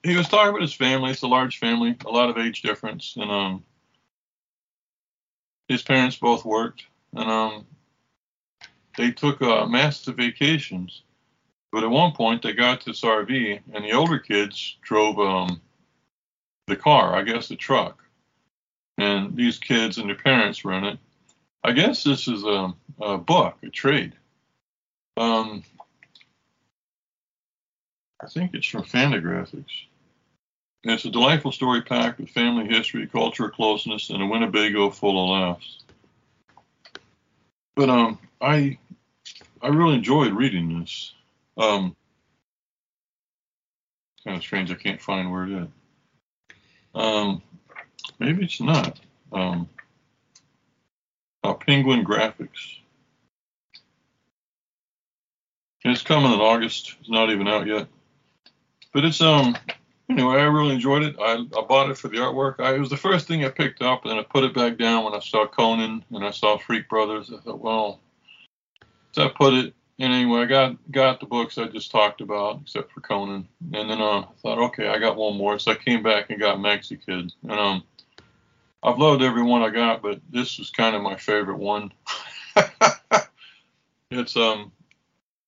[0.06, 1.10] he was talking about his family.
[1.10, 3.64] It's a large family, a lot of age difference, and um,
[5.66, 7.66] his parents both worked, and um,
[8.96, 11.02] they took uh, massive vacations.
[11.72, 15.60] But at one point, they got this RV, and the older kids drove um,
[16.68, 18.04] the car, I guess the truck,
[18.98, 20.98] and these kids and their parents were in it.
[21.64, 24.12] I guess this is a, a book, a trade.
[25.16, 25.64] Um,
[28.22, 29.86] I think it's from Fantagraphics.
[30.84, 35.22] And it's a delightful story packed with family history, cultural closeness, and a Winnebago full
[35.22, 35.78] of laughs.
[37.74, 38.78] But um, I
[39.60, 41.12] I really enjoyed reading this.
[41.58, 41.96] Um,
[44.24, 44.70] kind of strange.
[44.70, 45.68] I can't find where it is.
[46.94, 47.42] Um,
[48.18, 48.98] maybe it's not.
[49.32, 49.68] Um,
[51.44, 52.78] uh, Penguin Graphics.
[55.84, 56.96] It's coming in August.
[57.00, 57.86] It's not even out yet.
[58.92, 59.56] But it's um
[60.08, 61.16] anyway, I really enjoyed it.
[61.18, 62.60] I, I bought it for the artwork.
[62.60, 64.78] I, it was the first thing I picked up, and then I put it back
[64.78, 67.32] down when I saw Conan and I saw Freak Brothers.
[67.32, 68.00] I thought, well,
[69.12, 69.74] so I put it.
[69.98, 73.48] And anyway, I got got the books I just talked about, except for Conan.
[73.72, 75.58] And then uh, I thought, okay, I got one more.
[75.58, 77.32] So I came back and got Mexikid.
[77.42, 77.82] And um,
[78.82, 81.92] I've loved every one I got, but this is kind of my favorite one.
[84.10, 84.70] it's um.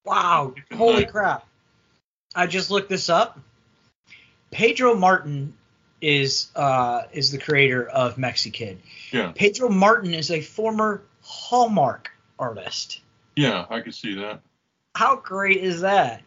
[0.05, 0.55] Wow!
[0.75, 1.47] Holy crap!
[2.35, 3.39] I just looked this up.
[4.51, 5.55] Pedro Martin
[6.01, 8.79] is uh, is the creator of Mexikid.
[9.13, 9.33] Yeah.
[9.35, 13.01] Pedro Martin is a former Hallmark artist.
[13.37, 14.41] Yeah, I can see that.
[14.95, 16.23] How great is that?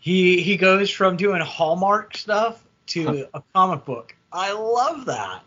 [0.00, 4.14] He he goes from doing Hallmark stuff to a comic book.
[4.32, 5.42] I love that.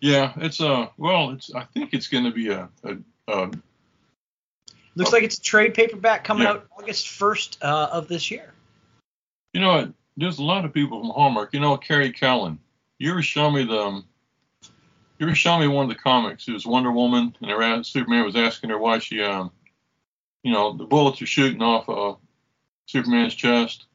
[0.00, 2.96] Yeah, it's uh well, it's I think it's going to be a, a,
[3.28, 3.50] a
[4.96, 5.16] Looks Oh.
[5.16, 6.52] like it's a trade paperback coming Yeah.
[6.54, 8.52] out August 1st uh, of this year.
[9.52, 9.92] You know, what?
[10.20, 11.54] There's a lot of people from Hallmark.
[11.54, 12.58] You know, Kerry Callen.
[12.98, 13.78] You ever show me the?
[13.78, 14.04] Um,
[15.18, 16.46] you ever show me one of the comics?
[16.46, 19.50] It was Wonder Woman, and Superman was asking her why she, um,
[20.42, 22.18] you know, the bullets are shooting off uh,
[22.84, 23.86] Superman's chest.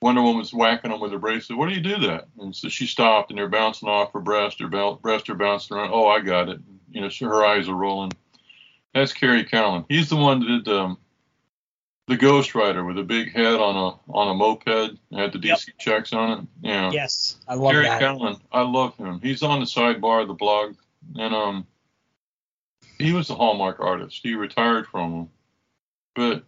[0.00, 1.58] Wonder Woman's whacking him with her bracelet.
[1.58, 2.28] What do you do that?
[2.38, 4.60] And so she stopped, and they're bouncing off her breast.
[4.60, 5.90] Her bel- breast are bouncing around.
[5.92, 6.60] Oh, I got it.
[6.90, 8.12] You know, so her eyes are rolling.
[8.94, 9.84] That's Kerry Callen.
[9.90, 10.96] He's the one that did um,
[12.08, 15.68] the Ghost Rider with a big head on a on a moped had the DC
[15.78, 16.46] checks on it.
[16.62, 16.90] Yeah.
[16.90, 18.00] Yes, I love Gary that.
[18.00, 19.20] Callen, I love him.
[19.22, 20.74] He's on the sidebar of the blog,
[21.16, 21.66] and um,
[22.98, 24.20] he was a Hallmark artist.
[24.22, 25.30] He retired from them,
[26.14, 26.44] but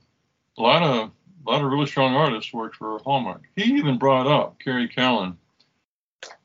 [0.58, 1.10] a lot of
[1.46, 3.42] a lot of really strong artists worked for Hallmark.
[3.54, 5.36] He even brought up Kerry Callen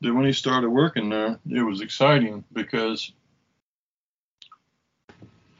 [0.00, 3.12] that when he started working there, it was exciting because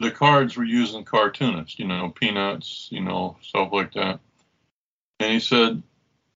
[0.01, 4.20] the cards were using cartoonists, you know, peanuts, you know, stuff like that.
[5.20, 5.82] And he said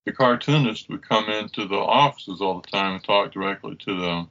[0.07, 4.27] the cartoonist would come into the offices all the time and talk directly to the,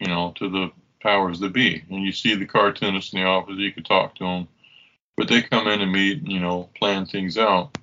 [0.00, 0.70] you know, to the
[1.02, 1.84] powers that be.
[1.90, 4.48] And you see the cartoonist in the office, you could talk to them,
[5.16, 7.76] but they come in and meet, and, you know, plan things out.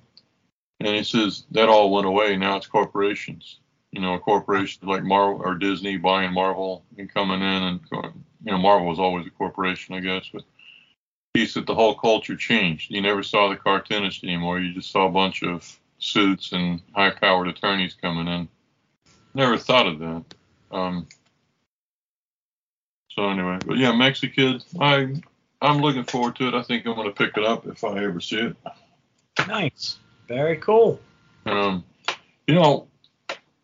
[0.80, 2.36] And he says that all went away.
[2.36, 3.58] Now it's corporations.
[3.92, 8.52] You know, corporations like Marvel or Disney buying Marvel and coming in and going, you
[8.52, 10.42] know, Marvel was always a corporation, I guess, but
[11.34, 12.90] he said the whole culture changed.
[12.90, 14.60] You never saw the cartoonist anymore.
[14.60, 18.48] You just saw a bunch of suits and high-powered attorneys coming in.
[19.34, 20.24] Never thought of that.
[20.72, 21.06] Um,
[23.10, 24.64] so anyway, but yeah, Mexikid.
[24.80, 25.20] I
[25.62, 26.54] I'm looking forward to it.
[26.54, 28.56] I think I'm going to pick it up if I ever see it.
[29.46, 29.98] Nice.
[30.26, 31.00] Very cool.
[31.44, 31.84] Um,
[32.46, 32.88] you know,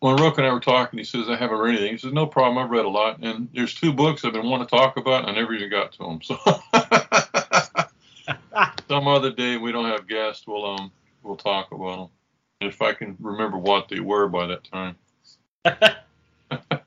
[0.01, 1.93] when Rook and I were talking, he says I haven't read anything.
[1.93, 2.59] He says no problem.
[2.59, 5.27] I've read a lot, and there's two books I've been wanting to talk about.
[5.27, 6.21] And I never even got to them.
[6.23, 6.37] So
[8.89, 10.93] some other day we don't have guests, we'll um
[11.23, 12.09] we'll talk about them
[12.61, 14.97] if I can remember what they were by that time.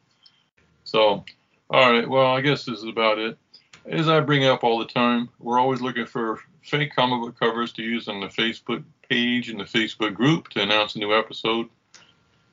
[0.84, 1.24] so,
[1.70, 2.08] all right.
[2.08, 3.38] Well, I guess this is about it.
[3.86, 7.72] As I bring up all the time, we're always looking for fake comic book covers
[7.74, 11.68] to use on the Facebook page and the Facebook group to announce a new episode.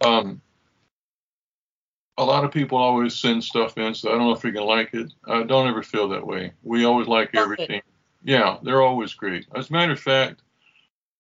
[0.04, 0.40] Um,
[2.18, 4.66] a lot of people always send stuff in, so I don't know if you're gonna
[4.66, 5.12] like it.
[5.26, 6.52] I don't ever feel that way.
[6.62, 7.60] We always like Love it.
[7.60, 7.82] everything.
[8.24, 9.46] Yeah, they're always great.
[9.54, 10.42] As a matter of fact,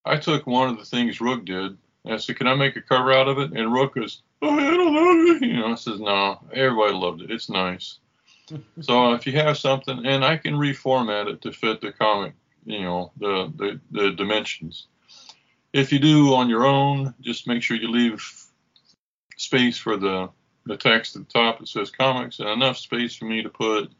[0.06, 2.80] I took one of the things Rook did And I said, can I make a
[2.80, 3.52] cover out of it?
[3.52, 5.46] And Rook goes, oh, I don't know.
[5.46, 7.30] You know, I says, no, everybody loved it.
[7.30, 7.98] It's nice.
[8.80, 12.32] so if you have something, and I can reformat it to fit the comic,
[12.64, 14.86] you know, the, the, the dimensions.
[15.72, 18.24] If you do on your own, just make sure you leave
[19.36, 20.30] space for the,
[20.66, 23.90] the text at the top that says comics and enough space for me to put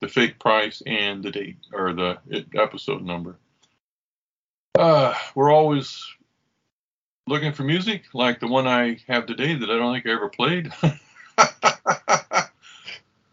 [0.00, 2.18] the fake price and the date or the
[2.54, 3.36] episode number.
[4.78, 6.04] Uh, we're always
[7.26, 10.28] looking for music like the one I have today that I don't think I ever
[10.28, 10.72] played.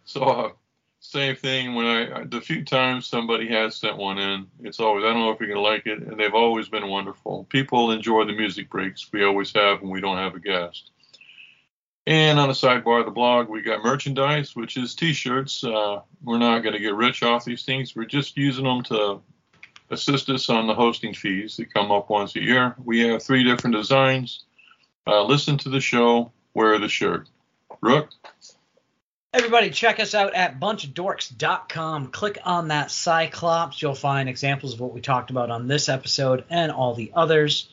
[0.05, 0.51] so uh,
[0.99, 5.07] same thing when I the few times somebody has sent one in, it's always I
[5.07, 7.45] don't know if you're gonna like it, and they've always been wonderful.
[7.49, 10.91] People enjoy the music breaks we always have when we don't have a guest.
[12.07, 15.63] And on the sidebar of the blog, we got merchandise, which is T-shirts.
[15.63, 17.95] Uh, we're not going to get rich off these things.
[17.95, 19.21] We're just using them to
[19.91, 22.75] assist us on the hosting fees that come up once a year.
[22.83, 24.45] We have three different designs.
[25.05, 27.29] Uh, listen to the show, wear the shirt.
[27.81, 28.09] Rook?
[29.33, 32.07] Everybody, check us out at bunchofdorks.com.
[32.07, 33.81] Click on that Cyclops.
[33.81, 37.69] You'll find examples of what we talked about on this episode and all the others.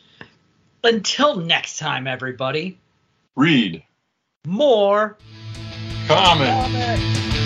[0.85, 2.79] Until next time, everybody.
[3.35, 3.83] Read.
[4.49, 5.15] More.
[6.07, 7.38] Comment.